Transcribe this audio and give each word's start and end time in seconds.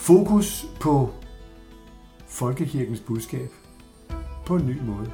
Fokus 0.00 0.66
på 0.80 1.14
folkekirkens 2.26 3.00
budskab 3.00 3.48
på 4.46 4.56
en 4.56 4.66
ny 4.66 4.80
måde. 4.80 5.12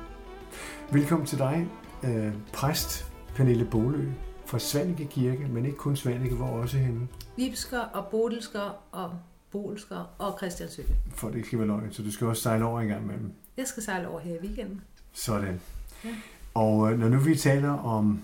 Velkommen 0.92 1.26
til 1.26 1.38
dig, 1.38 1.68
øh, 2.04 2.32
præst 2.52 3.12
Pernille 3.34 3.64
Bolø 3.64 4.12
fra 4.44 4.58
Svanike 4.58 5.06
Kirke, 5.06 5.48
men 5.48 5.64
ikke 5.64 5.78
kun 5.78 5.96
Svanike, 5.96 6.34
hvor 6.34 6.46
også 6.46 6.76
henne. 6.76 7.08
Vibsker 7.36 7.78
og 7.80 8.06
Bodelsker 8.10 8.84
og 8.92 9.10
Bolsker 9.50 10.14
og 10.18 10.38
Christiansø. 10.38 10.82
For 11.14 11.28
det 11.28 11.36
ikke 11.36 11.46
skal 11.46 11.58
være 11.58 11.68
løgn, 11.68 11.92
så 11.92 12.02
du 12.02 12.12
skal 12.12 12.26
også 12.26 12.42
sejle 12.42 12.64
over 12.64 12.80
en 12.80 12.88
gang 12.88 13.06
med 13.06 13.14
dem. 13.14 13.32
Jeg 13.56 13.66
skal 13.66 13.82
sejle 13.82 14.08
over 14.08 14.20
her 14.20 14.34
i 14.34 14.38
weekenden. 14.46 14.80
Sådan. 15.12 15.60
Ja. 16.04 16.14
Og 16.54 16.92
øh, 16.92 16.98
når 16.98 17.08
nu 17.08 17.18
vi 17.18 17.36
taler 17.36 17.70
om 17.70 18.22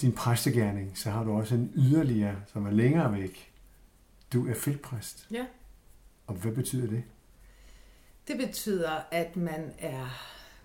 din 0.00 0.12
præstegærning, 0.12 0.98
så 0.98 1.10
har 1.10 1.24
du 1.24 1.32
også 1.32 1.54
en 1.54 1.72
yderligere, 1.76 2.36
som 2.52 2.66
er 2.66 2.70
længere 2.70 3.12
væk. 3.12 3.52
Du 4.32 4.48
er 4.48 4.54
feltpræst. 4.54 5.26
Ja. 5.30 5.44
Og 6.28 6.34
hvad 6.34 6.52
betyder 6.52 6.86
det? 6.86 7.02
Det 8.28 8.36
betyder, 8.46 8.90
at 9.10 9.36
man 9.36 9.72
er 9.78 10.20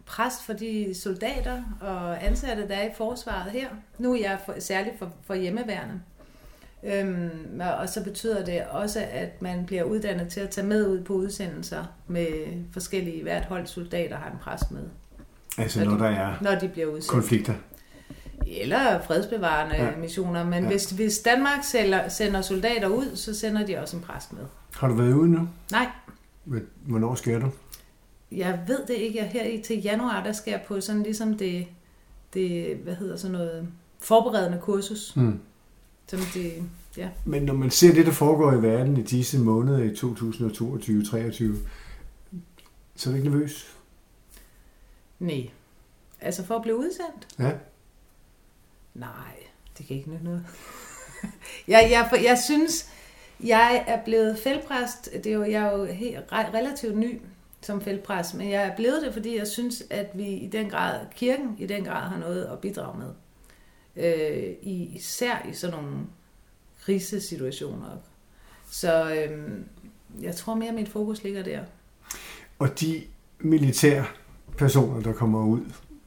præst 0.05 0.44
for 0.45 0.53
de 0.53 0.94
soldater 0.95 1.63
og 1.81 2.26
ansatte, 2.26 2.67
der 2.67 2.76
er 2.76 2.88
i 2.89 2.91
forsvaret 2.98 3.52
her. 3.52 3.70
Nu 3.98 4.13
er 4.13 4.20
jeg 4.20 4.39
for, 4.45 4.55
særligt 4.59 4.99
for, 4.99 5.12
for 5.26 5.34
hjemmeværende. 5.34 6.02
Øhm, 6.84 7.62
og 7.80 7.89
så 7.89 8.03
betyder 8.03 8.45
det 8.45 8.63
også, 8.66 8.99
at 9.12 9.41
man 9.41 9.66
bliver 9.66 9.84
uddannet 9.84 10.31
til 10.31 10.39
at 10.39 10.49
tage 10.49 10.67
med 10.67 10.88
ud 10.88 11.03
på 11.03 11.13
udsendelser 11.13 11.84
med 12.08 12.27
forskellige, 12.73 13.23
hvert 13.23 13.45
hold 13.45 13.67
soldater 13.67 14.17
har 14.17 14.31
en 14.31 14.38
præst 14.41 14.72
med, 14.72 14.84
Altså 15.58 15.84
Når 15.84 15.91
når 15.91 15.98
de- 15.98 16.03
der 16.03 16.09
er 16.09 16.36
når 16.41 16.55
de 16.55 16.67
bliver 16.70 16.88
udsendt. 16.88 17.08
konflikter. 17.11 17.53
Eller 18.48 19.02
fredsbevarende 19.02 19.75
Ja. 19.75 19.95
missioner. 19.95 20.44
Men 20.45 20.64
ja. 20.64 20.70
hvis, 20.70 20.89
hvis 20.92 21.20
Danmark 21.20 21.64
sender, 21.64 22.08
sender 22.09 22.42
soldater 22.42 22.88
ud, 22.88 23.16
så 23.16 23.39
sender 23.39 23.66
de 23.66 23.77
også 23.77 23.98
en 23.98 24.03
præst 24.03 24.33
med. 24.33 24.44
Har 24.74 24.88
du 24.88 24.94
været 24.94 25.14
ude 25.14 25.30
nu? 25.32 25.48
Nej, 25.72 25.88
Hvornår 26.86 27.16
skal 27.16 27.42
du? 27.42 27.52
jeg 28.38 28.64
ved 28.68 28.86
det 28.88 28.94
ikke. 28.94 29.20
Jeg 29.20 29.30
her 29.30 29.44
i 29.44 29.62
til 29.62 29.82
januar, 29.82 30.24
der 30.24 30.32
skal 30.32 30.52
jeg 30.52 30.62
på 30.68 30.82
sådan 30.82 31.04
ligesom 31.04 31.38
det, 31.38 31.68
det 32.34 32.76
hvad 32.76 32.96
hedder 32.96 33.16
sådan 33.16 33.32
noget, 33.32 33.68
forberedende 34.00 34.60
kursus. 34.62 35.14
Hmm. 35.14 35.40
Som 36.08 36.20
det, 36.34 36.64
ja. 36.98 37.10
Men 37.26 37.44
når 37.44 37.54
man 37.54 37.72
ser 37.72 37.94
det, 37.94 38.06
der 38.06 38.12
foregår 38.12 38.54
i 38.54 38.62
verden 38.62 38.98
i 38.98 39.02
disse 39.02 39.40
måneder 39.40 39.80
i 39.80 39.90
2022-2023, 39.90 41.68
så 42.96 43.10
er 43.10 43.12
du 43.12 43.18
ikke 43.18 43.30
nervøs? 43.30 43.78
Nej. 45.20 45.50
Altså 46.22 46.46
for 46.46 46.56
at 46.56 46.62
blive 46.62 46.78
udsendt? 46.78 47.28
Ja. 47.40 47.52
Nej, 48.94 49.34
det 49.78 49.86
kan 49.86 49.98
ikke 49.98 50.10
nytte 50.10 50.26
noget. 50.26 50.46
jeg, 51.68 51.88
jeg, 51.92 52.24
jeg 52.24 52.38
synes, 52.46 52.90
jeg 53.45 53.83
er 53.88 54.03
blevet 54.05 54.38
feltpræst. 54.39 55.09
Det 55.13 55.25
er 55.25 55.33
jo, 55.33 55.44
jeg 55.44 55.63
er 55.63 55.77
jo 55.77 55.86
helt, 55.86 56.17
re- 56.17 56.53
relativt 56.58 56.97
ny 56.97 57.22
som 57.61 57.81
feltpræst, 57.81 58.36
men 58.36 58.49
jeg 58.49 58.63
er 58.63 58.75
blevet 58.75 59.02
det, 59.05 59.13
fordi 59.13 59.38
jeg 59.38 59.47
synes, 59.47 59.83
at 59.89 60.09
vi 60.13 60.25
i 60.27 60.47
den 60.47 60.69
grad, 60.69 60.99
kirken 61.16 61.55
i 61.59 61.66
den 61.66 61.83
grad 61.83 62.02
har 62.09 62.17
noget 62.19 62.44
at 62.45 62.59
bidrage 62.59 62.97
med. 62.99 63.09
Øh, 63.95 64.53
i, 64.61 64.91
især 64.95 65.45
i 65.49 65.53
sådan 65.53 65.75
nogle 65.75 65.95
krisesituationer. 66.81 67.88
Så 68.69 69.14
øh, 69.16 69.47
jeg 70.21 70.36
tror 70.36 70.55
mere, 70.55 70.69
at 70.69 70.75
mit 70.75 70.89
fokus 70.89 71.23
ligger 71.23 71.44
der. 71.44 71.59
Og 72.59 72.80
de 72.80 73.02
militære 73.39 74.05
personer, 74.58 75.02
der 75.02 75.14
kommer 75.14 75.45
ud, 75.45 75.61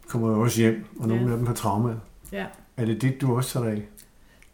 kommer 0.08 0.28
jo 0.30 0.40
også 0.40 0.60
hjem, 0.60 0.84
og 1.00 1.08
nogle 1.08 1.24
Ja. 1.24 1.30
af 1.32 1.36
dem 1.36 1.46
har 1.46 1.54
traumer. 1.54 1.94
Ja. 2.32 2.46
Er 2.76 2.84
det 2.84 3.02
det, 3.02 3.20
du 3.20 3.36
også 3.36 3.50
tager 3.50 3.64
dig 3.64 3.72
af? 3.72 3.82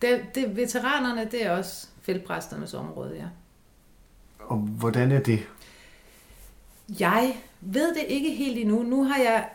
Det, 0.02 0.20
det, 0.34 0.56
veteranerne, 0.56 1.28
det 1.30 1.46
er 1.46 1.50
også 1.50 1.88
feltpræsternes 2.02 2.74
område, 2.74 3.14
ja. 3.16 3.26
Og 4.38 4.56
hvordan 4.56 5.12
er 5.12 5.20
det? 5.20 5.48
Jeg 7.00 7.36
ved 7.60 7.94
det 7.94 8.04
ikke 8.08 8.30
helt 8.30 8.58
endnu. 8.58 8.82
Nu 8.82 9.04
har 9.04 9.22
jeg 9.22 9.48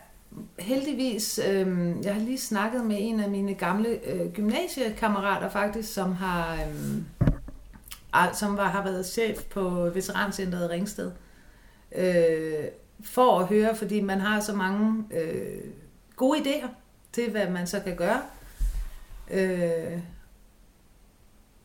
heldigvis, 0.58 1.40
øh, 1.48 1.96
jeg 2.02 2.14
har 2.14 2.20
lige 2.20 2.38
snakket 2.38 2.84
med 2.84 2.96
en 3.00 3.20
af 3.20 3.30
mine 3.30 3.54
gamle 3.54 3.88
øh, 3.88 4.32
gymnasiekammerater 4.32 5.48
faktisk, 5.48 5.94
som 5.94 6.12
har, 6.12 6.54
øh, 6.54 8.34
som 8.34 8.56
var, 8.56 8.68
har 8.68 8.84
været 8.84 9.06
chef 9.06 9.44
på 9.44 9.90
Veterancentret 9.94 10.64
i 10.64 10.68
Ringsted. 10.68 11.10
Øh, 11.94 12.64
for 13.04 13.38
at 13.38 13.46
høre, 13.46 13.76
fordi 13.76 14.00
man 14.00 14.20
har 14.20 14.40
så 14.40 14.52
mange 14.54 15.04
øh, 15.10 15.60
gode 16.16 16.38
idéer 16.38 16.68
til, 17.12 17.30
hvad 17.30 17.50
man 17.50 17.66
så 17.66 17.80
kan 17.80 17.96
gøre. 17.96 18.20
Øh, 19.30 19.98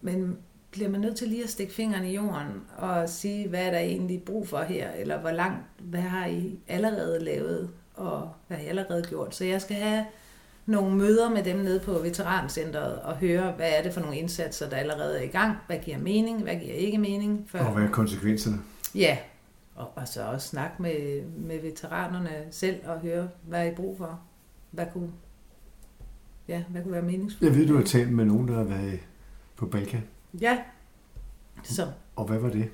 men 0.04 0.38
bliver 0.72 0.90
man 0.90 1.02
nødt 1.02 1.16
til 1.16 1.28
lige 1.28 1.44
at 1.44 1.50
stikke 1.50 1.74
fingeren 1.74 2.06
i 2.06 2.16
jorden 2.16 2.62
og 2.78 3.10
sige, 3.10 3.48
hvad 3.50 3.66
er 3.66 3.72
der 3.72 3.80
egentlig 3.80 4.24
brug 4.24 4.48
for 4.48 4.60
her, 4.60 4.92
eller 4.92 5.20
hvor 5.20 5.32
langt, 5.32 5.66
hvad 5.80 6.02
har 6.02 6.28
I 6.28 6.60
allerede 6.68 7.24
lavet, 7.24 7.70
og 7.94 8.30
hvad 8.48 8.58
har 8.58 8.64
I 8.64 8.68
allerede 8.68 9.04
gjort. 9.10 9.36
Så 9.36 9.46
jeg 9.46 9.62
skal 9.62 9.76
have 9.76 10.06
nogle 10.66 10.96
møder 10.96 11.30
med 11.30 11.44
dem 11.44 11.58
nede 11.58 11.80
på 11.80 11.92
Veterancentret 11.92 13.00
og 13.00 13.16
høre, 13.16 13.52
hvad 13.52 13.70
er 13.78 13.84
det 13.84 13.94
for 13.94 14.02
nogle 14.02 14.18
indsatser, 14.18 14.70
der 14.70 14.78
allerede 14.78 15.20
er 15.20 15.24
i 15.24 15.28
gang, 15.28 15.58
hvad 15.68 15.78
giver 15.78 15.98
mening, 15.98 16.44
hvad 16.44 16.56
giver 16.56 16.74
ikke 16.74 16.98
mening. 16.98 17.46
For... 17.48 17.58
Og 17.58 17.74
hvad 17.74 17.84
er 17.84 17.92
konsekvenserne? 17.92 18.58
Ja, 18.96 19.18
og, 19.76 19.88
og 19.96 20.08
så 20.08 20.24
også 20.24 20.48
snakke 20.48 20.82
med, 20.82 21.26
med 21.38 21.62
veteranerne 21.62 22.30
selv 22.52 22.76
og 22.86 23.00
høre, 23.00 23.30
hvad 23.48 23.68
er 23.68 23.72
I 23.72 23.76
brug 23.76 23.98
for, 23.98 24.20
hvad 24.72 24.86
kunne, 24.94 25.10
ja, 26.48 26.64
hvad 26.70 26.82
kunne 26.82 26.94
være 26.94 27.02
meningsfuldt. 27.02 27.54
Jeg 27.54 27.60
ved, 27.60 27.68
du 27.68 27.78
har 27.78 27.84
talt 27.84 28.12
med 28.12 28.26
nogen, 28.26 28.48
der 28.48 28.56
har 28.56 28.64
været 28.64 29.00
på 29.56 29.66
Balkan. 29.66 30.04
Ja, 30.42 30.64
så 31.64 31.92
Og 32.16 32.26
hvad 32.26 32.40
var 32.40 32.50
det? 32.50 32.70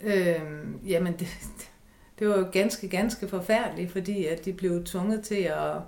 Øhm, 0.00 0.80
jamen, 0.86 1.12
det, 1.12 1.28
det 2.18 2.28
var 2.28 2.38
jo 2.38 2.48
ganske, 2.52 2.88
ganske 2.88 3.28
forfærdeligt, 3.28 3.92
fordi 3.92 4.24
at 4.24 4.44
de 4.44 4.52
blev 4.52 4.84
tvunget 4.84 5.22
til 5.22 5.42
at... 5.42 5.80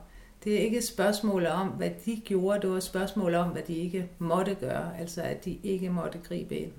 Det 0.45 0.55
er 0.55 0.59
ikke 0.59 0.79
et 0.79 0.85
spørgsmål 0.85 1.47
om, 1.47 1.69
hvad 1.69 1.91
de 2.05 2.23
gjorde, 2.25 2.61
det 2.61 2.71
var 2.71 2.77
et 2.77 2.83
spørgsmål 2.83 3.35
om, 3.35 3.49
hvad 3.49 3.63
de 3.63 3.75
ikke 3.75 4.09
måtte 4.19 4.55
gøre. 4.55 4.99
Altså, 4.99 5.23
at 5.23 5.45
de 5.45 5.59
ikke 5.63 5.91
måtte 5.91 6.19
gribe 6.19 6.57
ind 6.57 6.73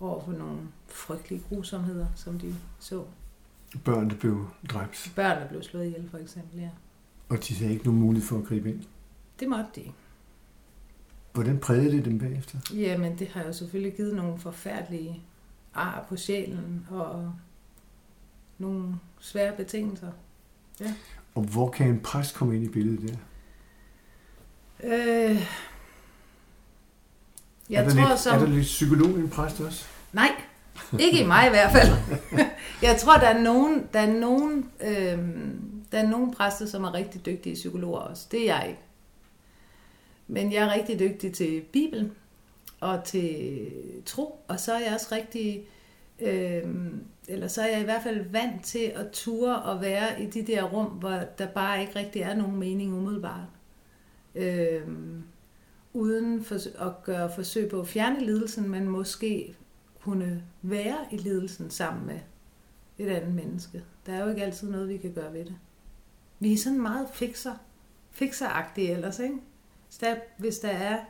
over 0.00 0.24
for 0.24 0.32
nogle 0.32 0.58
frygtelige 0.86 1.42
grusomheder, 1.48 2.06
som 2.14 2.38
de 2.38 2.54
så. 2.78 3.04
Børn, 3.84 4.10
der 4.10 4.16
blev 4.16 4.46
dræbt, 4.70 5.12
Børnene 5.16 5.46
blev 5.48 5.62
slået 5.62 5.86
ihjel, 5.86 6.08
for 6.10 6.18
eksempel, 6.18 6.60
ja. 6.60 6.68
og 7.28 7.48
de 7.48 7.54
havde 7.54 7.72
ikke 7.72 7.84
nogen 7.84 8.00
mulighed 8.00 8.28
for 8.28 8.38
at 8.38 8.44
gribe 8.44 8.68
ind. 8.70 8.82
Det 9.40 9.48
måtte 9.48 9.70
de 9.74 9.80
ikke. 9.80 9.94
Hvordan 11.36 11.58
prægede 11.58 11.92
det 11.92 12.04
dem 12.04 12.18
bagefter? 12.18 12.58
Jamen, 12.74 13.18
det 13.18 13.28
har 13.28 13.42
jo 13.42 13.52
selvfølgelig 13.52 13.96
givet 13.96 14.14
nogle 14.14 14.38
forfærdelige 14.38 15.22
ar 15.74 16.04
på 16.08 16.16
sjælen 16.16 16.86
og 16.90 17.32
nogle 18.58 18.94
svære 19.20 19.56
betingelser. 19.56 20.12
Og 21.34 21.42
hvor 21.42 21.70
kan 21.70 21.88
en 21.88 22.00
præst 22.00 22.34
komme 22.34 22.56
ind 22.56 22.64
i 22.64 22.68
billedet 22.68 23.08
der? 23.08 23.16
Øh, 24.84 25.48
jeg 27.70 27.80
er, 27.80 27.88
der 27.88 27.94
tror 27.94 28.08
lidt, 28.08 28.20
som... 28.20 28.34
er 28.34 28.38
der 28.38 28.46
lidt 28.46 28.62
psykolog 28.62 29.18
i 29.18 29.20
en 29.20 29.30
præst 29.30 29.60
også? 29.60 29.84
Nej, 30.12 30.30
ikke 30.98 31.20
i 31.20 31.26
mig 31.26 31.46
i 31.46 31.50
hvert 31.50 31.72
fald. 31.72 31.88
jeg 32.88 32.96
tror, 33.00 33.16
der 33.16 33.28
er 33.28 33.42
nogen, 33.42 33.86
der 33.92 34.00
er 34.00 34.12
nogen, 34.20 34.70
øh, 34.80 35.18
der 35.92 35.98
er 35.98 36.08
nogen 36.08 36.34
præster, 36.34 36.66
som 36.66 36.84
er 36.84 36.94
rigtig 36.94 37.26
dygtige 37.26 37.54
psykologer 37.54 37.98
også. 37.98 38.26
Det 38.30 38.50
er 38.50 38.54
jeg 38.54 38.68
ikke. 38.68 38.80
Men 40.28 40.52
jeg 40.52 40.64
er 40.64 40.74
rigtig 40.74 40.98
dygtig 40.98 41.32
til 41.32 41.62
Bibelen 41.72 42.12
og 42.80 43.04
til 43.04 43.70
tro, 44.06 44.40
og 44.48 44.60
så 44.60 44.72
er 44.72 44.78
jeg 44.78 44.94
også 44.94 45.14
rigtig, 45.14 45.68
øh, 46.20 46.64
eller 47.28 47.48
så 47.48 47.62
er 47.62 47.66
jeg 47.66 47.80
i 47.80 47.84
hvert 47.84 48.02
fald 48.02 48.30
vant 48.30 48.64
til 48.64 48.92
at 48.94 49.10
ture 49.12 49.62
og 49.62 49.80
være 49.80 50.22
i 50.22 50.26
de 50.26 50.46
der 50.46 50.62
rum, 50.62 50.86
hvor 50.86 51.20
der 51.38 51.46
bare 51.46 51.80
ikke 51.80 51.98
rigtig 51.98 52.22
er 52.22 52.34
nogen 52.34 52.56
mening 52.56 52.94
umiddelbart. 52.94 53.48
Øh, 54.34 54.82
uden 55.92 56.44
for, 56.44 56.86
at 56.86 57.02
gøre 57.02 57.30
forsøg 57.34 57.70
på 57.70 57.80
at 57.80 57.88
fjerne 57.88 58.24
lidelsen, 58.24 58.68
men 58.68 58.88
måske 58.88 59.56
kunne 60.00 60.42
være 60.62 60.98
i 61.12 61.16
lidelsen 61.16 61.70
sammen 61.70 62.06
med 62.06 62.18
et 62.98 63.08
andet 63.08 63.34
menneske. 63.34 63.84
Der 64.06 64.12
er 64.12 64.22
jo 64.22 64.30
ikke 64.30 64.44
altid 64.44 64.70
noget, 64.70 64.88
vi 64.88 64.96
kan 64.96 65.12
gøre 65.12 65.32
ved 65.32 65.44
det. 65.44 65.54
Vi 66.38 66.52
er 66.52 66.56
sådan 66.56 66.82
meget 66.82 67.08
fikser, 67.12 67.54
fikseragtige 68.10 68.90
ellers, 68.90 69.18
ikke? 69.18 69.36
Hvis 69.96 70.08
der, 70.08 70.16
hvis 70.38 70.58
der 70.58 70.68
er 70.68 71.04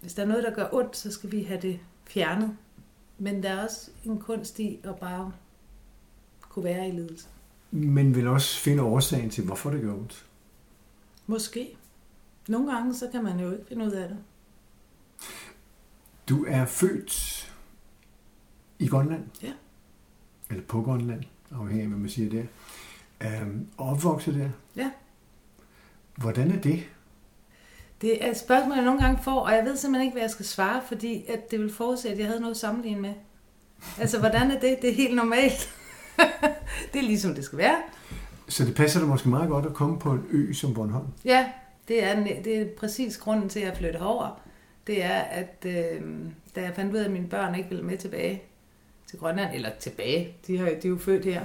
hvis 0.00 0.14
der 0.14 0.22
er 0.22 0.26
noget, 0.26 0.44
der 0.44 0.54
gør 0.54 0.68
ondt, 0.72 0.96
så 0.96 1.12
skal 1.12 1.32
vi 1.32 1.42
have 1.42 1.60
det 1.60 1.80
fjernet. 2.08 2.56
Men 3.18 3.42
der 3.42 3.50
er 3.50 3.64
også 3.64 3.90
en 4.04 4.18
kunst 4.18 4.58
i 4.58 4.80
at 4.84 4.96
bare 4.96 5.32
kunne 6.40 6.64
være 6.64 6.88
i 6.88 6.90
lidelse. 6.90 7.28
Men 7.70 8.14
vil 8.14 8.26
også 8.26 8.60
finde 8.60 8.82
årsagen 8.82 9.30
til, 9.30 9.44
hvorfor 9.44 9.70
det 9.70 9.82
gør 9.82 9.92
ondt. 9.92 10.26
Måske. 11.26 11.76
Nogle 12.48 12.72
gange, 12.72 12.94
så 12.94 13.08
kan 13.12 13.24
man 13.24 13.40
jo 13.40 13.52
ikke 13.52 13.64
finde 13.68 13.86
ud 13.86 13.90
af 13.90 14.08
det. 14.08 14.18
Du 16.28 16.44
er 16.48 16.64
født 16.64 17.54
i 18.78 18.86
Grønland? 18.86 19.24
Ja. 19.42 19.52
Eller 20.50 20.64
på 20.64 20.82
Grønland, 20.82 21.24
afhængig 21.50 21.82
af, 21.82 21.88
hvad 21.88 21.98
man 21.98 22.10
siger 22.10 22.30
der. 22.30 22.44
Øhm, 23.40 23.66
opvokset 23.78 24.34
der? 24.34 24.50
Ja. 24.76 24.90
Hvordan 26.16 26.50
er 26.50 26.60
det? 26.60 26.86
Det 28.00 28.24
er 28.24 28.30
et 28.30 28.38
spørgsmål, 28.38 28.76
jeg 28.76 28.84
nogle 28.84 29.00
gange 29.00 29.22
får, 29.22 29.40
og 29.40 29.52
jeg 29.52 29.64
ved 29.64 29.76
simpelthen 29.76 30.06
ikke, 30.06 30.14
hvad 30.14 30.22
jeg 30.22 30.30
skal 30.30 30.44
svare, 30.44 30.82
fordi 30.88 31.24
at 31.28 31.50
det 31.50 31.60
vil 31.60 31.72
forudsætte, 31.72 32.14
at 32.14 32.18
jeg 32.18 32.26
havde 32.26 32.40
noget 32.40 32.54
at 32.54 32.60
sammenligne 32.60 33.00
med. 33.00 33.12
Altså, 34.00 34.18
hvordan 34.18 34.50
er 34.50 34.60
det? 34.60 34.78
Det 34.82 34.90
er 34.90 34.94
helt 34.94 35.16
normalt. 35.16 35.70
det 36.92 36.98
er 36.98 37.02
ligesom 37.02 37.34
det 37.34 37.44
skal 37.44 37.58
være. 37.58 37.76
Så 38.48 38.64
det 38.64 38.74
passer 38.74 39.00
dig 39.00 39.08
måske 39.08 39.28
meget 39.28 39.48
godt 39.48 39.66
at 39.66 39.74
komme 39.74 39.98
på 39.98 40.10
en 40.10 40.24
ø 40.30 40.52
som 40.52 40.74
Bornholm? 40.74 41.06
Ja, 41.24 41.46
det 41.88 42.04
er, 42.04 42.24
det 42.24 42.60
er 42.60 42.66
præcis 42.78 43.18
grunden 43.18 43.48
til, 43.48 43.60
at 43.60 43.66
jeg 43.66 43.76
flyttede 43.76 44.06
over. 44.06 44.40
Det 44.86 45.04
er, 45.04 45.18
at 45.18 45.66
øh, 45.66 46.02
da 46.56 46.62
jeg 46.62 46.72
fandt 46.76 46.94
ud 46.94 46.98
af, 46.98 47.04
at 47.04 47.10
mine 47.10 47.28
børn 47.28 47.54
ikke 47.54 47.68
ville 47.68 47.84
med 47.84 47.98
tilbage 47.98 48.42
til 49.06 49.18
Grønland, 49.18 49.54
eller 49.54 49.70
tilbage, 49.80 50.36
de, 50.46 50.58
har, 50.58 50.66
de 50.66 50.72
er 50.72 50.88
jo 50.88 50.98
født 50.98 51.24
her, 51.24 51.40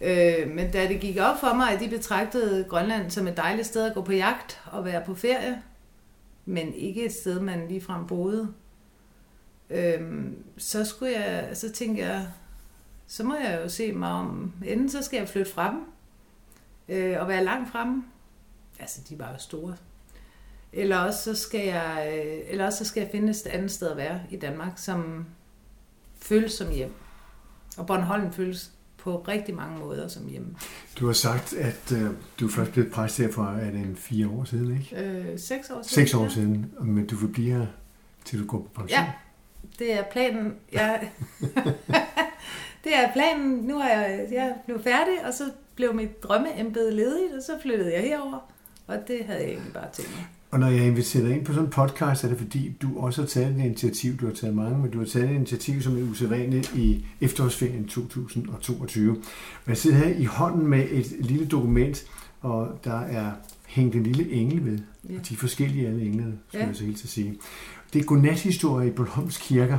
øh, 0.00 0.50
men 0.50 0.70
da 0.70 0.88
det 0.88 1.00
gik 1.00 1.18
op 1.20 1.40
for 1.40 1.54
mig, 1.54 1.72
at 1.72 1.80
de 1.80 1.88
betragtede 1.88 2.64
Grønland 2.64 3.10
som 3.10 3.26
et 3.26 3.36
dejligt 3.36 3.66
sted 3.66 3.86
at 3.86 3.94
gå 3.94 4.02
på 4.02 4.12
jagt 4.12 4.60
og 4.66 4.84
være 4.84 5.04
på 5.06 5.14
ferie, 5.14 5.62
men 6.44 6.74
ikke 6.74 7.06
et 7.06 7.12
sted, 7.12 7.40
man 7.40 7.68
ligefrem 7.68 8.06
boede, 8.06 8.52
øh, 9.70 10.32
så, 10.56 10.84
skulle 10.84 11.12
jeg, 11.12 11.50
så 11.54 11.72
tænkte 11.72 12.02
jeg, 12.02 12.28
så 13.06 13.24
må 13.24 13.34
jeg 13.34 13.60
jo 13.62 13.68
se 13.68 13.92
mig 13.92 14.10
om, 14.10 14.52
enten 14.64 14.90
så 14.90 15.02
skal 15.02 15.18
jeg 15.18 15.28
flytte 15.28 15.52
fra 15.52 15.70
dem, 15.70 15.80
øh, 16.88 17.20
og 17.20 17.28
være 17.28 17.44
langt 17.44 17.70
fremme. 17.70 18.04
Altså, 18.78 19.00
de 19.08 19.18
var 19.18 19.32
jo 19.32 19.38
store. 19.38 19.76
Eller 20.72 20.98
også 20.98 21.22
så 21.22 21.42
skal 21.42 21.66
jeg, 21.66 22.12
øh, 22.12 22.42
eller 22.48 22.66
også 22.66 22.78
så 22.78 22.84
skal 22.84 23.00
jeg 23.00 23.10
finde 23.10 23.30
et 23.30 23.46
andet 23.46 23.70
sted 23.70 23.88
at 23.88 23.96
være 23.96 24.20
i 24.30 24.36
Danmark, 24.36 24.72
som 24.78 25.26
føles 26.14 26.52
som 26.52 26.70
hjem. 26.70 26.94
Og 27.78 27.86
Bornholm 27.86 28.32
føles 28.32 28.72
på 29.06 29.24
rigtig 29.28 29.54
mange 29.54 29.78
måder 29.78 30.08
som 30.08 30.28
hjem. 30.28 30.56
Du 30.98 31.06
har 31.06 31.12
sagt, 31.12 31.52
at 31.52 31.92
øh, 31.92 32.10
du 32.40 32.48
først 32.48 32.72
blev 32.72 32.90
præst 32.90 33.18
her 33.18 33.32
for 33.32 33.42
er 33.42 33.70
det 33.70 33.80
en 33.80 33.96
fire 33.96 34.28
år 34.28 34.44
siden, 34.44 34.78
ikke? 34.78 35.04
Øh, 35.04 35.38
seks 35.38 35.70
år 35.70 35.82
siden. 35.82 35.84
Seks 35.84 36.14
år 36.14 36.28
siden, 36.28 36.72
men 36.80 37.06
du 37.06 37.16
vil 37.16 37.28
blive 37.28 37.58
her, 37.58 37.66
til 38.24 38.40
du 38.40 38.46
går 38.46 38.58
på 38.58 38.68
pension. 38.74 39.00
Ja, 39.00 39.12
det 39.78 39.92
er 39.92 40.02
planen. 40.12 40.54
Jeg, 40.72 41.10
det 42.84 42.96
er 42.96 43.12
planen. 43.12 43.50
Nu 43.56 43.78
er 43.78 43.88
jeg, 43.88 44.28
jeg 44.32 44.54
blev 44.66 44.82
færdig, 44.82 45.26
og 45.26 45.34
så 45.34 45.44
blev 45.74 45.94
mit 45.94 46.22
drømmeembede 46.22 46.96
ledigt, 46.96 47.32
og 47.34 47.42
så 47.42 47.52
flyttede 47.62 47.92
jeg 47.92 48.02
herover. 48.02 48.52
Og 48.86 48.96
det 49.08 49.24
havde 49.24 49.40
jeg 49.40 49.48
egentlig 49.48 49.72
bare 49.72 49.88
tænkt 49.92 50.10
mig. 50.16 50.26
Og 50.50 50.60
når 50.60 50.66
jeg 50.66 50.86
inviterer 50.86 51.24
dig 51.24 51.36
ind 51.36 51.44
på 51.44 51.52
sådan 51.52 51.66
en 51.66 51.70
podcast, 51.70 52.24
er 52.24 52.28
det 52.28 52.38
fordi, 52.38 52.76
du 52.82 52.98
også 52.98 53.22
har 53.22 53.26
taget 53.26 53.56
et 53.56 53.64
initiativ, 53.64 54.16
du 54.16 54.26
har 54.26 54.32
taget 54.32 54.56
mange, 54.56 54.78
men 54.78 54.90
du 54.90 54.98
har 54.98 55.06
taget 55.06 55.30
et 55.30 55.34
initiativ, 55.34 55.82
som 55.82 55.98
er 55.98 56.10
usædvanligt 56.10 56.74
i 56.74 57.06
efterårsferien 57.20 57.88
2022. 57.88 59.10
Og 59.10 59.68
jeg 59.68 59.76
sidder 59.76 59.96
her 59.96 60.08
i 60.08 60.24
hånden 60.24 60.66
med 60.66 60.86
et 60.90 61.06
lille 61.20 61.46
dokument, 61.46 62.04
og 62.40 62.80
der 62.84 63.00
er 63.00 63.30
hængt 63.66 63.96
en 63.96 64.02
lille 64.02 64.32
engel 64.32 64.64
ved. 64.64 64.78
Ja. 65.08 65.14
Og 65.18 65.28
de 65.28 65.34
er 65.34 65.38
forskellige 65.38 65.88
alle 65.88 66.04
englene, 66.04 66.32
skal 66.48 66.60
ja. 66.60 66.66
jeg 66.66 66.76
så 66.76 66.84
helt 66.84 66.98
til 66.98 67.06
at 67.06 67.10
sige. 67.10 67.34
Det 67.92 68.00
er 68.00 68.04
godnathistorie 68.04 68.88
i 68.88 68.90
Bornholms 68.90 69.38
kirker. 69.38 69.78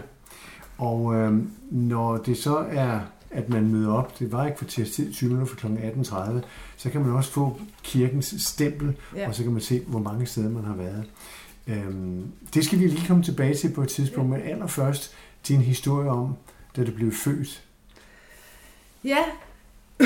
Og 0.77 1.15
øh, 1.15 1.33
når 1.71 2.17
det 2.17 2.37
så 2.37 2.57
er 2.57 2.99
at 3.31 3.49
man 3.49 3.71
møder 3.71 3.93
op, 3.93 4.19
det 4.19 4.31
var 4.31 4.45
ikke 4.45 4.57
for 4.57 4.65
tid, 4.65 5.13
20 5.13 5.29
minutter 5.29 5.53
for 5.53 5.55
kl. 5.55 5.67
18.30, 5.67 6.41
så 6.77 6.89
kan 6.89 7.01
man 7.01 7.11
også 7.11 7.31
få 7.31 7.61
kirkens 7.83 8.35
stempel, 8.37 8.95
ja. 9.15 9.27
og 9.27 9.35
så 9.35 9.43
kan 9.43 9.51
man 9.51 9.61
se, 9.61 9.81
hvor 9.87 9.99
mange 9.99 10.25
steder 10.25 10.49
man 10.49 10.63
har 10.63 10.75
været. 10.75 11.05
Øhm, 11.67 12.31
det 12.53 12.65
skal 12.65 12.79
vi 12.79 12.87
lige 12.87 13.07
komme 13.07 13.23
tilbage 13.23 13.55
til 13.55 13.73
på 13.73 13.81
et 13.81 13.89
tidspunkt, 13.89 14.31
ja. 14.33 14.37
men 14.37 14.47
allerførst 14.47 15.13
din 15.47 15.61
historie 15.61 16.09
om, 16.09 16.35
da 16.75 16.83
du 16.83 16.91
blev 16.91 17.11
født. 17.11 17.63
Ja. 19.03 19.23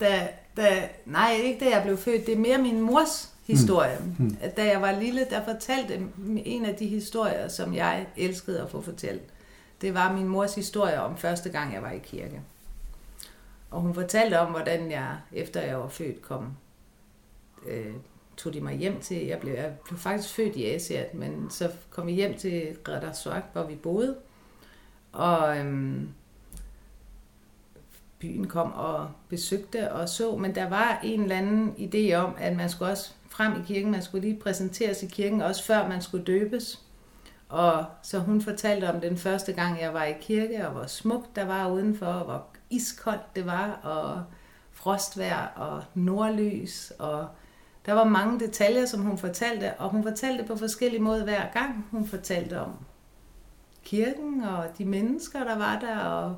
da, 0.00 0.28
da, 0.56 0.88
nej, 1.06 1.40
ikke 1.42 1.64
da 1.64 1.70
jeg 1.70 1.82
blev 1.82 1.96
født, 1.96 2.26
det 2.26 2.34
er 2.34 2.38
mere 2.38 2.58
min 2.58 2.80
mors 2.80 3.32
historie. 3.46 3.96
Hmm. 3.98 4.26
Hmm. 4.26 4.36
Da 4.56 4.64
jeg 4.64 4.82
var 4.82 5.00
lille, 5.00 5.26
der 5.30 5.44
fortalte 5.44 6.00
en 6.44 6.64
af 6.64 6.74
de 6.74 6.86
historier, 6.86 7.48
som 7.48 7.74
jeg 7.74 8.06
elskede 8.16 8.60
at 8.60 8.70
få 8.70 8.80
fortalt 8.80 9.22
det 9.80 9.94
var 9.94 10.12
min 10.12 10.28
mors 10.28 10.54
historie 10.54 11.00
om 11.00 11.16
første 11.16 11.50
gang, 11.50 11.74
jeg 11.74 11.82
var 11.82 11.90
i 11.90 11.98
kirke. 11.98 12.42
Og 13.70 13.80
hun 13.80 13.94
fortalte 13.94 14.40
om, 14.40 14.50
hvordan 14.50 14.90
jeg, 14.90 15.16
efter 15.32 15.60
jeg 15.60 15.78
var 15.78 15.88
født, 15.88 16.22
kom, 16.22 16.56
øh, 17.66 17.94
tog 18.36 18.54
de 18.54 18.60
mig 18.60 18.76
hjem 18.76 19.00
til, 19.00 19.26
jeg 19.26 19.38
blev, 19.38 19.54
jeg 19.54 19.72
blev 19.84 19.98
faktisk 19.98 20.34
født 20.34 20.56
i 20.56 20.66
Asiat, 20.66 21.14
men 21.14 21.50
så 21.50 21.70
kom 21.90 22.06
vi 22.06 22.12
hjem 22.12 22.36
til 22.36 22.76
Gradasuak, 22.84 23.42
hvor 23.52 23.64
vi 23.64 23.74
boede. 23.74 24.16
Og 25.12 25.58
øhm, 25.58 26.08
byen 28.18 28.48
kom 28.48 28.72
og 28.72 29.10
besøgte 29.28 29.92
og 29.92 30.08
så, 30.08 30.36
men 30.36 30.54
der 30.54 30.68
var 30.68 31.00
en 31.04 31.22
eller 31.22 31.36
anden 31.36 31.74
idé 31.78 32.14
om, 32.14 32.34
at 32.38 32.56
man 32.56 32.70
skulle 32.70 32.90
også 32.90 33.12
frem 33.28 33.60
i 33.60 33.64
kirken, 33.66 33.90
man 33.90 34.02
skulle 34.02 34.28
lige 34.28 34.40
præsenteres 34.40 35.02
i 35.02 35.06
kirken, 35.06 35.42
også 35.42 35.64
før 35.64 35.88
man 35.88 36.02
skulle 36.02 36.24
døbes. 36.24 36.84
Og 37.50 37.84
så 38.02 38.18
hun 38.18 38.42
fortalte 38.42 38.90
om 38.90 39.00
den 39.00 39.16
første 39.16 39.52
gang, 39.52 39.80
jeg 39.80 39.94
var 39.94 40.04
i 40.04 40.14
kirke, 40.20 40.66
og 40.66 40.72
hvor 40.72 40.86
smukt 40.86 41.36
der 41.36 41.44
var 41.44 41.70
udenfor, 41.70 42.06
og 42.06 42.24
hvor 42.24 42.46
iskoldt 42.70 43.36
det 43.36 43.46
var, 43.46 43.70
og 43.82 44.24
frostvær 44.72 45.52
og 45.56 45.82
nordlys, 45.94 46.92
og 46.98 47.28
der 47.86 47.92
var 47.92 48.04
mange 48.04 48.40
detaljer, 48.40 48.86
som 48.86 49.00
hun 49.00 49.18
fortalte, 49.18 49.74
og 49.74 49.90
hun 49.90 50.02
fortalte 50.02 50.44
på 50.44 50.56
forskellige 50.56 51.02
måder 51.02 51.24
hver 51.24 51.52
gang. 51.52 51.86
Hun 51.90 52.06
fortalte 52.06 52.60
om 52.60 52.72
kirken 53.84 54.42
og 54.42 54.78
de 54.78 54.84
mennesker, 54.84 55.44
der 55.44 55.58
var 55.58 55.78
der, 55.78 55.98
og 55.98 56.36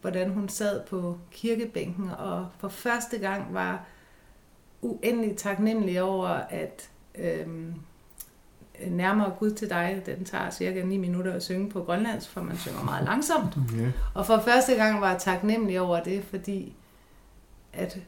hvordan 0.00 0.30
hun 0.30 0.48
sad 0.48 0.86
på 0.86 1.18
kirkebænken, 1.30 2.10
og 2.18 2.48
for 2.58 2.68
første 2.68 3.18
gang 3.18 3.54
var 3.54 3.84
uendelig 4.82 5.36
taknemmelig 5.36 6.02
over, 6.02 6.28
at 6.28 6.90
øhm, 7.14 7.74
nærmere 8.88 9.32
Gud 9.38 9.50
til 9.50 9.70
dig, 9.70 10.02
den 10.06 10.24
tager 10.24 10.50
cirka 10.50 10.82
9 10.82 10.96
minutter 10.96 11.32
at 11.32 11.42
synge 11.42 11.70
på 11.70 11.82
grønlandsk, 11.82 12.30
for 12.30 12.42
man 12.42 12.58
synger 12.58 12.84
meget 12.84 13.04
langsomt. 13.04 13.58
Yeah. 13.74 13.92
Og 14.14 14.26
for 14.26 14.38
første 14.38 14.74
gang 14.74 15.00
var 15.00 15.10
jeg 15.10 15.20
taknemmelig 15.20 15.80
over 15.80 16.02
det, 16.02 16.24
fordi 16.24 16.74
at 17.72 17.98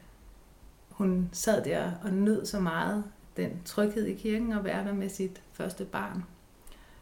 hun 0.91 1.29
sad 1.33 1.65
der 1.65 1.91
og 2.03 2.11
nød 2.11 2.47
så 2.47 2.61
meget 2.61 3.05
den 3.37 3.51
tryghed 3.65 4.07
i 4.07 4.15
kirken 4.15 4.53
og 4.53 4.65
være 4.65 4.85
der 4.85 4.93
med 4.93 5.09
sit 5.09 5.43
første 5.53 5.85
barn. 5.85 6.25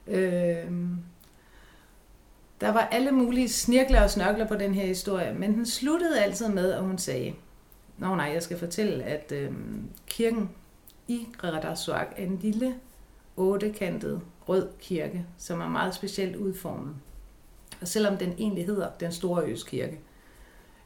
Øhm, 0.07 0.97
der 2.61 2.73
var 2.73 2.81
alle 2.81 3.13
mulige 3.13 3.49
snirkler 3.49 4.03
og 4.03 4.11
snørkler 4.11 4.47
på 4.47 4.55
den 4.55 4.75
her 4.75 4.87
historie, 4.87 5.35
men 5.35 5.55
den 5.55 5.67
sluttede 5.67 6.21
altid 6.21 6.49
med, 6.49 6.73
at 6.73 6.83
hun 6.83 6.99
sagde, 6.99 7.35
Nå 7.99 8.15
nej, 8.15 8.31
jeg 8.35 8.43
skal 8.43 8.59
fortælle, 8.59 9.05
at 9.05 9.33
øhm, 9.33 9.89
kirken 10.07 10.51
i 11.09 11.27
Gradasuak 11.39 12.07
er 12.17 12.25
en 12.25 12.39
lille 12.39 12.75
ottekantet 13.37 14.21
rød 14.49 14.69
kirke, 14.79 15.27
som 15.39 15.61
er 15.61 15.69
meget 15.69 15.95
specielt 15.95 16.37
udformet. 16.37 16.95
Og 17.81 17.89
selvom 17.89 18.17
den 18.17 18.33
egentlig 18.39 18.67
hedder 18.67 18.91
Den 19.01 19.13
Store 19.13 19.47
Øskirke, 19.47 20.01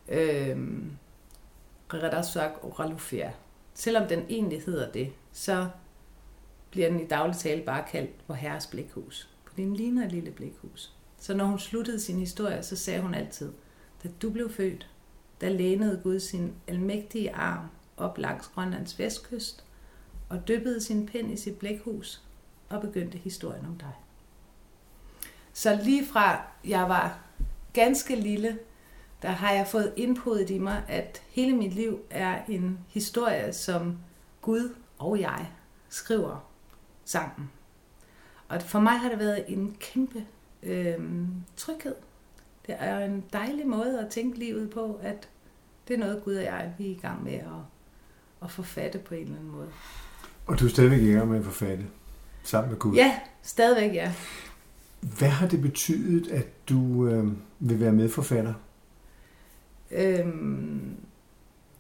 øh, 0.09 0.59
Redasuak 1.95 2.53
Oralufia, 2.63 3.33
selvom 3.75 4.09
den 4.09 4.25
egentlig 4.29 4.63
hedder 4.63 4.93
det, 4.93 5.13
så 5.33 5.69
bliver 6.71 6.89
den 6.89 7.01
i 7.01 7.07
daglig 7.07 7.37
tale 7.37 7.63
bare 7.63 7.85
kaldt 7.91 8.11
Vor 8.27 8.35
Herres 8.35 8.67
Blækhus. 8.67 9.29
For 9.45 9.55
den 9.57 9.77
ligner 9.77 10.05
et 10.05 10.13
lille 10.13 10.31
blækhus. 10.31 10.93
Så 11.19 11.35
når 11.35 11.45
hun 11.45 11.59
sluttede 11.59 12.01
sin 12.01 12.19
historie, 12.19 12.63
så 12.63 12.77
sagde 12.77 13.01
hun 13.01 13.15
altid, 13.15 13.53
da 14.03 14.09
du 14.23 14.31
blev 14.31 14.51
født, 14.51 14.91
der 15.41 15.49
lænede 15.49 16.01
Gud 16.03 16.21
sin 16.21 16.53
almægtige 16.67 17.35
arm 17.35 17.67
op 17.97 18.19
langs 18.19 18.49
Grønlands 18.49 18.99
vestkyst 18.99 19.65
og 20.29 20.49
dyppede 20.49 20.81
sin 20.81 21.07
pind 21.07 21.33
i 21.33 21.37
sit 21.37 21.59
blækhus 21.59 22.23
og 22.69 22.81
begyndte 22.81 23.19
historien 23.19 23.67
om 23.67 23.77
dig. 23.79 23.93
Så 25.53 25.81
lige 25.85 26.07
fra 26.07 26.41
jeg 26.65 26.89
var 26.89 27.19
ganske 27.73 28.17
lille, 28.17 28.59
der 29.23 29.29
har 29.29 29.53
jeg 29.53 29.67
fået 29.67 29.93
indpodet 29.97 30.51
i 30.51 30.59
mig, 30.59 30.83
at 30.89 31.23
hele 31.29 31.57
mit 31.57 31.73
liv 31.73 32.01
er 32.11 32.45
en 32.49 32.79
historie, 32.89 33.53
som 33.53 33.99
Gud 34.43 34.75
og 34.99 35.21
jeg 35.21 35.51
skriver 35.89 36.51
sammen. 37.05 37.51
Og 38.49 38.63
for 38.63 38.81
mig 38.81 38.93
har 38.93 39.09
det 39.09 39.19
været 39.19 39.45
en 39.49 39.77
kæmpe 39.81 40.25
øh, 40.63 40.99
tryghed. 41.57 41.95
Det 42.67 42.75
er 42.79 42.99
en 42.99 43.25
dejlig 43.33 43.67
måde 43.67 44.01
at 44.01 44.11
tænke 44.11 44.39
livet 44.39 44.71
på, 44.71 45.01
at 45.03 45.29
det 45.89 45.95
er 45.95 45.99
noget, 45.99 46.25
Gud 46.25 46.35
og 46.35 46.43
jeg 46.43 46.75
vi 46.79 46.87
er 46.87 46.91
i 46.91 46.99
gang 47.03 47.25
med 47.25 47.33
at, 47.33 47.63
at 48.43 48.51
forfatte 48.51 48.99
på 48.99 49.15
en 49.15 49.23
eller 49.23 49.37
anden 49.37 49.51
måde. 49.51 49.69
Og 50.47 50.61
du 50.61 50.65
er 50.65 50.69
stadigvæk 50.69 51.01
i 51.01 51.13
gang 51.13 51.29
med 51.29 51.39
at 51.39 51.45
forfatte? 51.45 51.87
Sammen 52.45 52.71
med 52.71 52.79
Gud? 52.79 52.95
Ja, 52.95 53.19
stadigvæk 53.43 53.95
ja. 53.95 54.13
Hvad 55.19 55.29
har 55.29 55.49
det 55.49 55.63
betydet, 55.63 56.31
at 56.31 56.69
du 56.69 57.07
øh, 57.07 57.29
vil 57.59 57.81
være 57.81 57.93
medforfatter? 57.93 58.55
Øhm, 59.91 60.97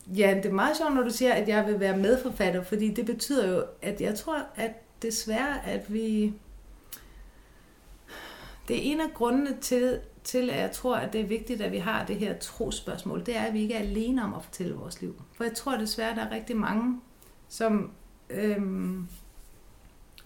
ja, 0.06 0.34
det 0.42 0.46
er 0.46 0.54
meget 0.54 0.76
sjovt, 0.76 0.94
når 0.94 1.02
du 1.02 1.10
siger, 1.10 1.32
at 1.32 1.48
jeg 1.48 1.66
vil 1.66 1.80
være 1.80 1.96
medforfatter, 1.96 2.62
fordi 2.62 2.94
det 2.94 3.06
betyder 3.06 3.54
jo, 3.54 3.64
at 3.82 4.00
jeg 4.00 4.14
tror, 4.14 4.38
at 4.56 4.70
desværre, 5.02 5.66
at 5.66 5.92
vi... 5.92 6.34
Det 8.68 8.76
er 8.76 8.92
en 8.92 9.00
af 9.00 9.14
grundene 9.14 9.56
til, 9.60 10.00
til, 10.24 10.50
at 10.50 10.60
jeg 10.60 10.72
tror, 10.72 10.96
at 10.96 11.12
det 11.12 11.20
er 11.20 11.26
vigtigt, 11.26 11.60
at 11.60 11.72
vi 11.72 11.78
har 11.78 12.06
det 12.06 12.16
her 12.16 12.38
trospørgsmål. 12.38 13.26
Det 13.26 13.36
er, 13.36 13.42
at 13.42 13.54
vi 13.54 13.60
ikke 13.60 13.74
er 13.74 13.78
alene 13.78 14.24
om 14.24 14.34
at 14.34 14.44
fortælle 14.44 14.74
vores 14.74 15.00
liv. 15.00 15.22
For 15.36 15.44
jeg 15.44 15.54
tror 15.54 15.76
desværre, 15.76 16.10
at 16.10 16.16
der 16.16 16.24
er 16.24 16.30
rigtig 16.30 16.56
mange, 16.56 17.00
som 17.48 17.90
øhm, 18.30 19.08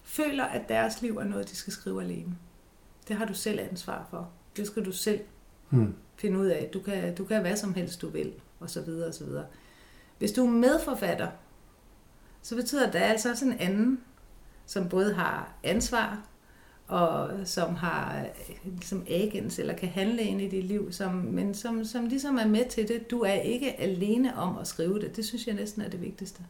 føler, 0.09 0.45
at 0.45 0.69
deres 0.69 1.03
liv 1.03 1.17
er 1.17 1.25
noget, 1.25 1.51
de 1.51 1.57
skal 1.57 1.73
skrive 1.73 2.03
alene. 2.03 2.37
Det 3.09 3.17
har 3.17 3.25
du 3.25 3.35
selv 3.35 3.61
ansvar 3.61 4.07
for. 4.11 4.31
Det 4.57 4.67
skal 4.67 4.85
du 4.85 4.93
selv 4.93 5.21
Hmm. 5.71 5.95
finde 6.17 6.39
ud 6.39 6.47
af. 6.47 6.71
Du 6.75 6.81
kan, 6.81 7.15
du 7.15 7.25
kan 7.25 7.41
hvad 7.41 7.57
som 7.57 7.75
helst, 7.75 8.01
du 8.03 8.09
vil, 8.09 8.33
og 8.61 8.71
så 8.71 8.81
videre, 8.83 9.09
og 9.09 9.15
så 9.15 9.25
videre. 9.25 9.47
Hvis 10.19 10.33
du 10.33 10.47
er 10.47 10.51
medforfatter, 10.51 11.29
så 12.43 12.57
betyder 12.57 12.81
det, 12.81 12.89
at 12.89 12.93
der 12.93 12.99
er 13.01 13.05
altså 13.11 13.31
også 13.31 13.45
en 13.45 13.53
anden, 13.59 14.01
som 14.67 14.89
både 14.89 15.15
har 15.15 15.53
ansvar, 15.65 16.23
og 16.87 17.31
som 17.45 17.75
har 17.75 18.27
som 18.83 19.05
agens, 19.09 19.59
eller 19.59 19.75
kan 19.75 19.89
handle 19.89 20.23
ind 20.23 20.41
i 20.43 20.49
dit 20.49 20.65
liv, 20.65 20.93
som, 20.93 21.13
men 21.15 21.55
som, 21.55 21.85
som 21.85 22.07
ligesom 22.07 22.39
er 22.39 22.47
med 22.47 22.69
til 22.69 22.89
det. 22.89 23.11
Du 23.11 23.21
er 23.21 23.33
ikke 23.33 23.81
alene 23.81 24.37
om 24.37 24.59
at 24.59 24.67
skrive 24.67 25.01
det. 25.01 25.17
Det 25.17 25.25
synes 25.25 25.47
jeg 25.47 25.55
næsten 25.55 25.83
er 25.83 25.89
det 25.89 26.01
vigtigste. 26.03 26.43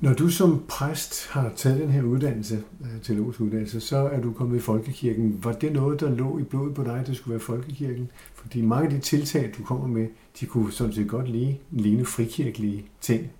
Når 0.00 0.12
du 0.12 0.28
som 0.28 0.64
præst 0.68 1.28
har 1.28 1.52
taget 1.56 1.80
den 1.80 1.90
her 1.90 2.02
uddannelse, 2.02 2.64
øh, 2.80 3.02
teologisk 3.02 3.40
uddannelse, 3.40 3.80
så 3.80 3.96
er 3.96 4.20
du 4.20 4.32
kommet 4.32 4.56
i 4.56 4.60
folkekirken. 4.60 5.44
Var 5.44 5.52
det 5.52 5.72
noget, 5.72 6.00
der 6.00 6.10
lå 6.10 6.38
i 6.38 6.42
blodet 6.42 6.74
på 6.74 6.84
dig, 6.84 7.00
at 7.00 7.06
det 7.06 7.16
skulle 7.16 7.32
være 7.32 7.40
folkekirken? 7.40 8.10
Fordi 8.34 8.62
mange 8.62 8.84
af 8.84 8.90
de 8.94 9.00
tiltag, 9.00 9.54
du 9.58 9.64
kommer 9.64 9.86
med, 9.86 10.08
de 10.40 10.46
kunne 10.46 10.72
sådan 10.72 10.92
set 10.92 11.08
godt 11.08 11.28
lige 11.28 11.60
ligne 11.70 12.04
frikirkelige 12.04 12.86
ting. 13.00 13.30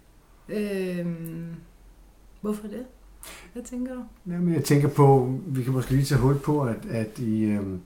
Øhm, 0.49 1.47
hvorfor 2.41 2.67
det? 2.69 2.85
Hvad 3.53 3.63
tænker 3.63 3.95
du? 3.95 4.03
Jamen, 4.27 4.55
jeg 4.55 4.65
tænker 4.65 4.89
på, 4.89 5.35
vi 5.47 5.63
kan 5.63 5.73
måske 5.73 5.91
lige 5.91 6.05
tage 6.05 6.21
hul 6.21 6.39
på, 6.39 6.63
at, 6.63 6.87
at 6.87 7.19
i, 7.19 7.45
øhm, 7.45 7.81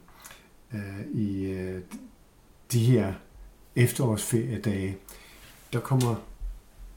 øh, 0.75 1.01
i 1.15 1.53
øh, 1.53 1.81
de 2.73 2.79
her 2.79 3.13
efterårsferiedage, 3.77 4.97
der 5.73 5.81
kommer 5.81 6.15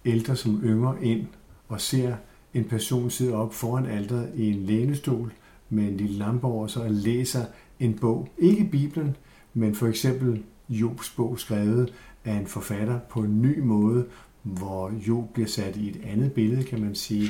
ældre 0.06 0.36
som 0.36 0.62
yngre 0.64 1.04
ind 1.06 1.28
og 1.74 1.82
ser 1.82 2.16
en 2.54 2.64
person 2.64 3.10
sidde 3.10 3.34
op 3.34 3.54
foran 3.54 3.86
alteret 3.86 4.32
i 4.36 4.52
en 4.52 4.64
lænestol 4.66 5.34
med 5.70 5.84
en 5.84 5.98
lille 5.98 6.18
lampe 6.18 6.48
over 6.48 6.68
sig 6.68 6.82
og 6.82 6.92
læser 6.92 7.46
en 7.80 7.94
bog. 7.94 8.30
Ikke 8.38 8.64
Bibelen, 8.64 9.16
men 9.54 9.76
for 9.76 9.88
eksempel 9.88 10.44
Jobs 10.70 11.10
bog 11.10 11.40
skrevet 11.40 11.94
af 12.26 12.34
en 12.34 12.48
forfatter 12.48 13.00
på 13.10 13.20
en 13.20 13.42
ny 13.42 13.60
måde, 13.60 14.06
hvor 14.44 14.92
Job 15.08 15.34
bliver 15.34 15.48
sat 15.48 15.76
i 15.76 15.90
et 15.90 16.02
andet 16.06 16.34
billede, 16.34 16.64
kan 16.64 16.82
man 16.82 16.96
sige. 16.96 17.30